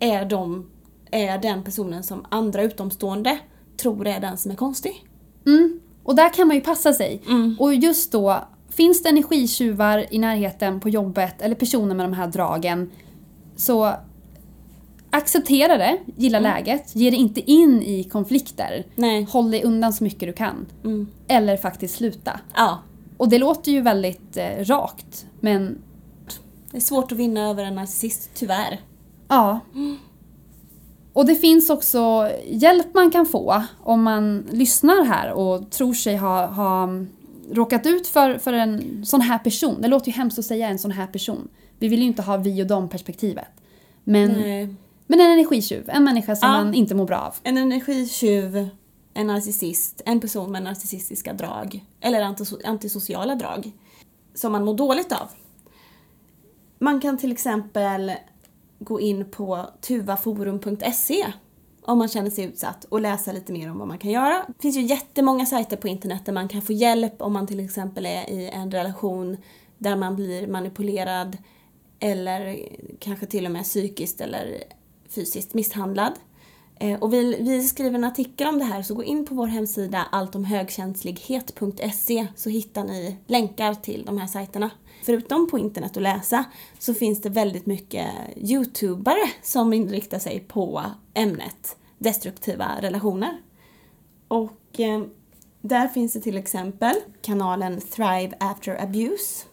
är, 0.00 0.24
de, 0.24 0.70
är 1.10 1.38
den 1.38 1.64
personen 1.64 2.02
som 2.02 2.26
andra 2.28 2.62
utomstående 2.62 3.38
tror 3.76 4.06
är 4.06 4.20
den 4.20 4.38
som 4.38 4.50
är 4.50 4.56
konstig. 4.56 5.04
Mm. 5.46 5.80
Och 6.02 6.16
där 6.16 6.32
kan 6.32 6.46
man 6.46 6.56
ju 6.56 6.62
passa 6.62 6.92
sig. 6.92 7.22
Mm. 7.26 7.56
Och 7.58 7.74
just 7.74 8.12
då, 8.12 8.44
finns 8.68 9.02
det 9.02 9.08
energitjuvar 9.08 10.06
i 10.10 10.18
närheten 10.18 10.80
på 10.80 10.88
jobbet 10.88 11.42
eller 11.42 11.54
personer 11.54 11.94
med 11.94 12.06
de 12.06 12.12
här 12.12 12.26
dragen 12.26 12.90
så 13.56 13.94
acceptera 15.16 15.78
det, 15.78 15.98
gilla 16.16 16.40
läget, 16.40 16.96
ge 16.96 17.10
dig 17.10 17.18
inte 17.18 17.50
in 17.50 17.82
i 17.82 18.04
konflikter. 18.04 18.86
Nej. 18.94 19.26
Håll 19.30 19.50
dig 19.50 19.64
undan 19.64 19.92
så 19.92 20.04
mycket 20.04 20.20
du 20.20 20.32
kan. 20.32 20.66
Mm. 20.84 21.06
Eller 21.28 21.56
faktiskt 21.56 21.94
sluta. 21.94 22.40
Ja, 22.54 22.78
Och 23.16 23.28
det 23.28 23.38
låter 23.38 23.72
ju 23.72 23.80
väldigt 23.80 24.36
eh, 24.36 24.64
rakt, 24.64 25.26
men 25.40 25.78
det 26.70 26.76
är 26.76 26.80
svårt 26.80 27.12
att 27.12 27.18
vinna 27.18 27.50
över 27.50 27.64
en 27.64 27.74
narcissist, 27.74 28.30
tyvärr. 28.34 28.80
Ja. 29.28 29.60
Och 31.12 31.26
det 31.26 31.34
finns 31.34 31.70
också 31.70 32.30
hjälp 32.46 32.86
man 32.94 33.10
kan 33.10 33.26
få 33.26 33.62
om 33.82 34.02
man 34.02 34.46
lyssnar 34.52 35.04
här 35.04 35.32
och 35.32 35.70
tror 35.70 35.94
sig 35.94 36.16
ha, 36.16 36.46
ha 36.46 36.88
råkat 37.52 37.86
ut 37.86 38.06
för, 38.06 38.38
för 38.38 38.52
en 38.52 39.04
sån 39.06 39.20
här 39.20 39.38
person. 39.38 39.82
Det 39.82 39.88
låter 39.88 40.06
ju 40.06 40.12
hemskt 40.12 40.38
att 40.38 40.44
säga 40.44 40.68
en 40.68 40.78
sån 40.78 40.90
här 40.90 41.06
person. 41.06 41.48
Vi 41.78 41.88
vill 41.88 42.00
ju 42.00 42.06
inte 42.06 42.22
ha 42.22 42.36
vi 42.36 42.62
och 42.62 42.66
dem 42.66 42.88
perspektivet. 42.88 43.48
Men, 44.04 44.32
Nej. 44.32 44.74
Men 45.06 45.20
en 45.20 45.30
energitjuv, 45.32 45.88
en 45.90 46.04
människa 46.04 46.36
som 46.36 46.48
Ja. 46.48 46.52
man 46.64 46.74
inte 46.74 46.94
mår 46.94 47.04
bra 47.06 47.18
av. 47.18 47.34
En 47.42 47.58
energitjuv, 47.58 48.68
en 49.14 49.26
narcissist, 49.26 50.02
en 50.04 50.20
person 50.20 50.52
med 50.52 50.62
narcissistiska 50.62 51.32
drag 51.32 51.84
eller 52.00 52.22
antiso- 52.22 52.66
antisociala 52.66 53.34
drag 53.34 53.72
som 54.34 54.52
man 54.52 54.64
mår 54.64 54.74
dåligt 54.74 55.12
av. 55.12 55.28
Man 56.78 57.00
kan 57.00 57.18
till 57.18 57.32
exempel 57.32 58.12
gå 58.78 59.00
in 59.00 59.30
på 59.30 59.66
tuvaforum.se 59.80 61.26
om 61.82 61.98
man 61.98 62.08
känner 62.08 62.30
sig 62.30 62.44
utsatt 62.44 62.84
och 62.84 63.00
läsa 63.00 63.32
lite 63.32 63.52
mer 63.52 63.70
om 63.70 63.78
vad 63.78 63.88
man 63.88 63.98
kan 63.98 64.10
göra. 64.10 64.44
Det 64.48 64.62
finns 64.62 64.76
ju 64.76 64.82
jättemånga 64.82 65.46
sajter 65.46 65.76
på 65.76 65.88
internet 65.88 66.26
där 66.26 66.32
man 66.32 66.48
kan 66.48 66.62
få 66.62 66.72
hjälp 66.72 67.22
om 67.22 67.32
man 67.32 67.46
till 67.46 67.60
exempel 67.60 68.06
är 68.06 68.30
i 68.30 68.48
en 68.50 68.70
relation 68.70 69.36
där 69.78 69.96
man 69.96 70.16
blir 70.16 70.46
manipulerad 70.46 71.36
eller 72.00 72.58
kanske 73.00 73.26
till 73.26 73.46
och 73.46 73.52
med 73.52 73.62
psykiskt 73.64 74.20
eller 74.20 74.62
fysiskt 75.10 75.54
misshandlad. 75.54 76.12
Eh, 76.80 76.98
och 76.98 77.12
vi, 77.12 77.36
vi 77.40 77.62
skriver 77.62 77.98
en 77.98 78.04
artikel 78.04 78.46
om 78.46 78.58
det 78.58 78.64
här 78.64 78.82
så 78.82 78.94
gå 78.94 79.04
in 79.04 79.26
på 79.26 79.34
vår 79.34 79.46
hemsida 79.46 80.06
alltomhögkänslighet.se 80.12 82.26
så 82.36 82.50
hittar 82.50 82.84
ni 82.84 83.16
länkar 83.26 83.74
till 83.74 84.02
de 84.06 84.18
här 84.18 84.26
sajterna. 84.26 84.70
Förutom 85.02 85.50
på 85.50 85.58
internet 85.58 85.96
att 85.96 86.02
läsa 86.02 86.44
så 86.78 86.94
finns 86.94 87.20
det 87.20 87.28
väldigt 87.28 87.66
mycket 87.66 88.06
youtubare 88.36 89.30
som 89.42 89.72
inriktar 89.72 90.18
sig 90.18 90.40
på 90.40 90.82
ämnet 91.14 91.76
destruktiva 91.98 92.70
relationer. 92.80 93.40
Och 94.28 94.80
eh, 94.80 95.02
där 95.60 95.88
finns 95.88 96.12
det 96.12 96.20
till 96.20 96.36
exempel 96.36 96.94
kanalen 97.22 97.80
Thrive 97.80 98.32
After 98.40 98.82
Abuse. 98.82 99.44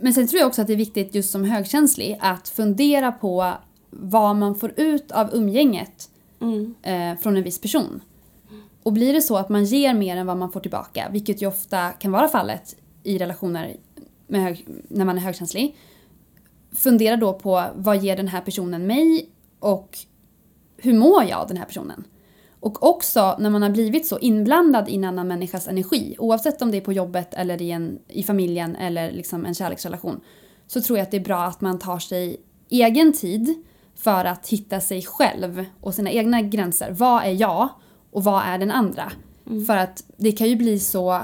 Men 0.00 0.14
sen 0.14 0.28
tror 0.28 0.40
jag 0.40 0.48
också 0.48 0.60
att 0.60 0.66
det 0.66 0.72
är 0.72 0.76
viktigt 0.76 1.14
just 1.14 1.30
som 1.30 1.44
högkänslig 1.44 2.18
att 2.20 2.48
fundera 2.48 3.12
på 3.12 3.54
vad 3.90 4.36
man 4.36 4.54
får 4.54 4.72
ut 4.76 5.10
av 5.12 5.34
umgänget 5.34 6.10
Mm. 6.42 6.74
eh, 6.82 7.18
från 7.22 7.36
en 7.36 7.42
viss 7.42 7.60
person. 7.60 8.00
Och 8.82 8.92
blir 8.92 9.12
det 9.12 9.22
så 9.22 9.36
att 9.36 9.48
man 9.48 9.64
ger 9.64 9.94
mer 9.94 10.16
än 10.16 10.26
vad 10.26 10.36
man 10.36 10.52
får 10.52 10.60
tillbaka, 10.60 11.08
vilket 11.12 11.42
ju 11.42 11.46
ofta 11.46 11.90
kan 11.90 12.12
vara 12.12 12.28
fallet 12.28 12.76
i 13.02 13.18
relationer 13.18 13.76
hög, 14.28 14.66
när 14.88 15.04
man 15.04 15.16
är 15.16 15.22
högkänslig. 15.22 15.76
Fundera 16.72 17.16
då 17.16 17.32
på 17.32 17.64
vad 17.74 18.02
ger 18.02 18.16
den 18.16 18.28
här 18.28 18.40
personen 18.40 18.86
mig 18.86 19.28
och 19.58 19.98
hur 20.76 20.94
mår 20.94 21.24
jag 21.24 21.40
av 21.40 21.48
den 21.48 21.56
här 21.56 21.64
personen? 21.64 22.04
Och 22.60 22.88
också 22.88 23.36
när 23.38 23.50
man 23.50 23.62
har 23.62 23.70
blivit 23.70 24.06
så 24.06 24.18
inblandad 24.18 24.88
i 24.88 24.94
en 24.94 25.04
annan 25.04 25.28
människas 25.28 25.68
energi, 25.68 26.16
oavsett 26.18 26.62
om 26.62 26.70
det 26.70 26.76
är 26.76 26.80
på 26.80 26.92
jobbet 26.92 27.34
eller 27.34 27.62
i, 27.62 27.70
en, 27.70 27.98
i 28.08 28.22
familjen 28.22 28.76
eller 28.76 29.12
liksom 29.12 29.46
en 29.46 29.54
kärleksrelation, 29.54 30.20
så 30.66 30.80
tror 30.80 30.98
jag 30.98 31.04
att 31.04 31.10
det 31.10 31.16
är 31.16 31.24
bra 31.24 31.42
att 31.44 31.60
man 31.60 31.78
tar 31.78 31.98
sig 31.98 32.40
egen 32.68 33.12
tid 33.12 33.64
för 33.94 34.24
att 34.24 34.48
hitta 34.48 34.80
sig 34.80 35.02
själv 35.02 35.64
och 35.80 35.94
sina 35.94 36.10
egna 36.10 36.42
gränser. 36.42 36.90
Vad 36.92 37.22
är 37.22 37.30
jag 37.30 37.68
och 38.10 38.24
vad 38.24 38.42
är 38.42 38.58
den 38.58 38.70
andra? 38.70 39.12
För 39.66 39.76
att 39.76 40.04
det 40.16 40.32
kan 40.32 40.48
ju 40.48 40.56
bli 40.56 40.78
så 40.78 41.12
eh, 41.12 41.22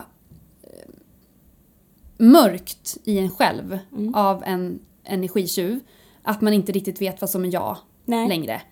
mörkt 2.18 2.98
i 3.04 3.18
en 3.18 3.30
själv 3.30 3.78
av 4.14 4.42
en 4.44 4.78
energitjuv 5.04 5.80
att 6.22 6.40
man 6.40 6.52
inte 6.52 6.72
riktigt 6.72 7.02
vet 7.02 7.20
vad 7.20 7.30
som 7.30 7.44
är 7.44 7.52
jag 7.52 7.76
Nej. 8.04 8.28
längre. 8.28 8.62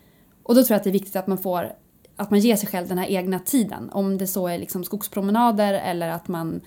Och 0.42 0.54
då 0.54 0.62
tror 0.64 0.74
jag 0.74 0.78
att 0.78 0.84
det 0.84 0.90
är 0.90 0.92
viktigt 0.92 1.16
att 1.16 1.26
man 1.26 1.38
får 1.38 1.72
att 2.16 2.30
man 2.30 2.40
ger 2.40 2.56
sig 2.56 2.68
själv 2.68 2.88
den 2.88 2.98
här 2.98 3.06
egna 3.06 3.38
tiden. 3.38 3.90
Om 3.90 4.18
det 4.18 4.26
så 4.26 4.48
är 4.48 4.58
liksom 4.58 4.84
skogspromenader 4.84 5.74
eller 5.74 6.08
att 6.08 6.28
man 6.28 6.60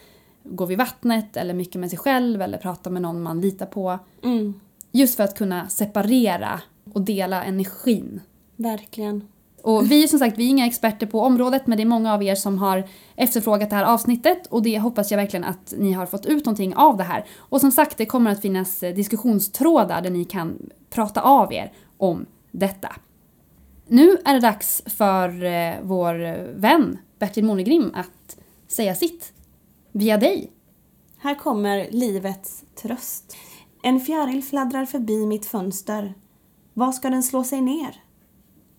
går 0.44 0.68
vid 0.68 0.78
vattnet 0.78 1.38
eller 1.38 1.54
mycket 1.54 1.82
med 1.82 1.90
sig 1.90 2.00
själv 2.00 2.42
eller 2.42 2.58
pratar 2.58 2.92
med 2.92 3.02
någon 3.02 3.22
man 3.22 3.42
litar 3.42 3.66
på. 3.66 4.00
Mm. 4.24 4.60
Just 4.92 5.16
för 5.16 5.24
att 5.24 5.38
kunna 5.38 5.70
separera 5.70 6.62
och 6.94 7.02
dela 7.02 7.44
energin. 7.44 8.22
Verkligen. 8.56 9.28
Och 9.62 9.92
vi 9.92 10.04
är 10.04 10.08
som 10.08 10.20
sagt, 10.20 10.38
vi 10.38 10.46
är 10.46 10.50
inga 10.50 10.66
experter 10.66 11.08
på 11.08 11.22
området 11.22 11.68
men 11.68 11.78
det 11.78 11.84
är 11.84 11.88
många 11.88 12.14
av 12.14 12.24
er 12.24 12.36
som 12.36 12.58
har 12.58 12.84
efterfrågat 13.16 13.70
det 13.70 13.76
här 13.76 13.84
avsnittet 13.84 14.48
och 14.48 14.64
det 14.64 14.80
hoppas 14.80 15.12
jag 15.12 15.18
verkligen 15.18 15.44
att 15.44 15.74
ni 15.78 15.92
har 15.92 16.06
fått 16.06 16.26
ut 16.26 16.46
någonting 16.46 16.76
av 16.76 16.98
det 16.98 17.04
här. 17.04 17.26
Och 17.38 17.62
som 17.62 17.72
sagt, 17.72 17.98
det 17.98 18.06
kommer 18.06 18.32
att 18.32 18.42
finnas 18.42 18.84
eh, 18.84 18.96
diskussionstrådar 18.96 20.02
där 20.02 20.10
ni 20.10 20.26
kan 20.26 20.70
prata 20.90 21.22
av 21.22 21.54
er 21.54 21.72
om 21.98 22.26
detta. 22.52 22.96
Nu 23.88 24.18
är 24.26 24.34
det 24.34 24.40
dags 24.40 24.82
för 24.86 25.44
eh, 25.44 25.74
vår 25.82 26.14
vän 26.60 26.98
Bertil 27.20 27.46
Monegrim 27.46 27.92
att 27.96 28.38
säga 28.68 28.96
sitt 28.96 29.34
via 29.92 30.18
dig. 30.18 30.52
Här 31.18 31.36
kommer 31.36 31.88
livets 31.92 32.64
tröst. 32.82 33.38
En 33.84 34.00
fjäril 34.00 34.44
fladdrar 34.44 34.86
förbi 34.86 35.26
mitt 35.26 35.46
fönster. 35.46 36.14
Var 36.78 36.92
ska 36.92 37.10
den 37.10 37.24
slå 37.24 37.44
sig 37.44 37.62
ner? 37.62 38.04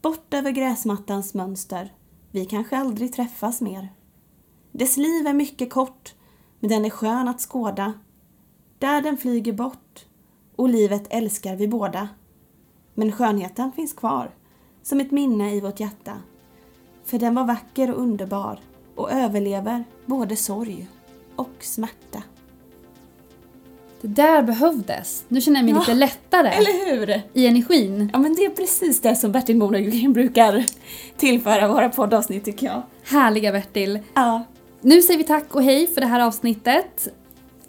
Bort 0.03 0.35
över 0.35 0.51
gräsmattans 0.51 1.35
mönster. 1.35 1.93
Vi 2.31 2.45
kanske 2.45 2.77
aldrig 2.77 3.13
träffas 3.13 3.61
mer. 3.61 3.89
Dess 4.73 4.97
liv 4.97 5.27
är 5.27 5.33
mycket 5.33 5.71
kort, 5.71 6.15
men 6.61 6.71
den 6.71 6.85
är 6.85 6.91
skön 6.91 7.29
att 7.29 7.41
skåda. 7.41 7.93
Där 8.79 9.03
den 9.03 9.17
flyger 9.17 9.53
bort, 9.53 10.07
och 10.57 10.69
livet 10.69 11.07
älskar 11.11 11.57
vi 11.57 11.69
båda. 11.69 12.09
Men 12.95 13.13
skönheten 13.13 13.73
finns 13.73 13.93
kvar, 13.93 14.35
som 14.83 15.01
ett 15.01 15.11
minne 15.11 15.55
i 15.55 15.61
vårt 15.61 15.81
hjärta. 15.81 16.19
För 17.05 17.19
den 17.19 17.35
var 17.35 17.45
vacker 17.45 17.91
och 17.91 18.01
underbar 18.01 18.61
och 18.95 19.13
överlever 19.13 19.85
både 20.07 20.37
sorg 20.37 20.89
och 21.37 21.57
smärta. 21.61 22.23
Det 24.01 24.09
där 24.09 24.43
behövdes. 24.43 25.25
Nu 25.29 25.41
känner 25.41 25.59
jag 25.61 25.65
mig 25.65 25.75
Ja, 25.75 25.81
lite 25.81 25.95
lättare 25.95 26.49
Eller 26.49 26.97
hur? 26.97 27.23
i 27.33 27.47
energin. 27.47 28.11
Ja 28.13 28.19
men 28.19 28.35
det 28.35 28.45
är 28.45 28.51
precis 28.51 29.01
det 29.01 29.17
som 29.17 29.33
Bertil 29.33 29.57
Monegren 29.57 30.13
brukar 30.13 30.65
tillföra 31.17 31.69
våra 31.69 31.89
poddavsnitt 31.89 32.45
tycker 32.45 32.67
jag. 32.67 32.83
Härliga 33.05 33.53
Bertil. 33.53 33.99
Ja. 34.15 34.45
Nu 34.81 35.03
säger 35.03 35.19
vi 35.19 35.25
tack 35.25 35.55
och 35.55 35.63
hej 35.63 35.87
för 35.87 36.01
det 36.01 36.07
här 36.07 36.21
avsnittet. 36.21 37.09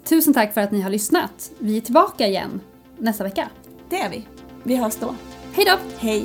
Tusen 0.04 0.34
tack 0.34 0.54
för 0.54 0.60
att 0.60 0.72
ni 0.72 0.80
har 0.80 0.90
lyssnat. 0.90 1.50
Vi 1.58 1.76
är 1.76 1.80
tillbaka 1.80 2.26
igen 2.26 2.60
nästa 2.98 3.24
vecka. 3.24 3.48
Det 3.88 3.96
är 4.00 4.10
vi. 4.10 4.26
Vi 4.62 4.76
hörs 4.76 4.96
då. 4.96 5.14
Hej 5.54 5.64
då! 5.64 5.76
Hej! 5.98 6.24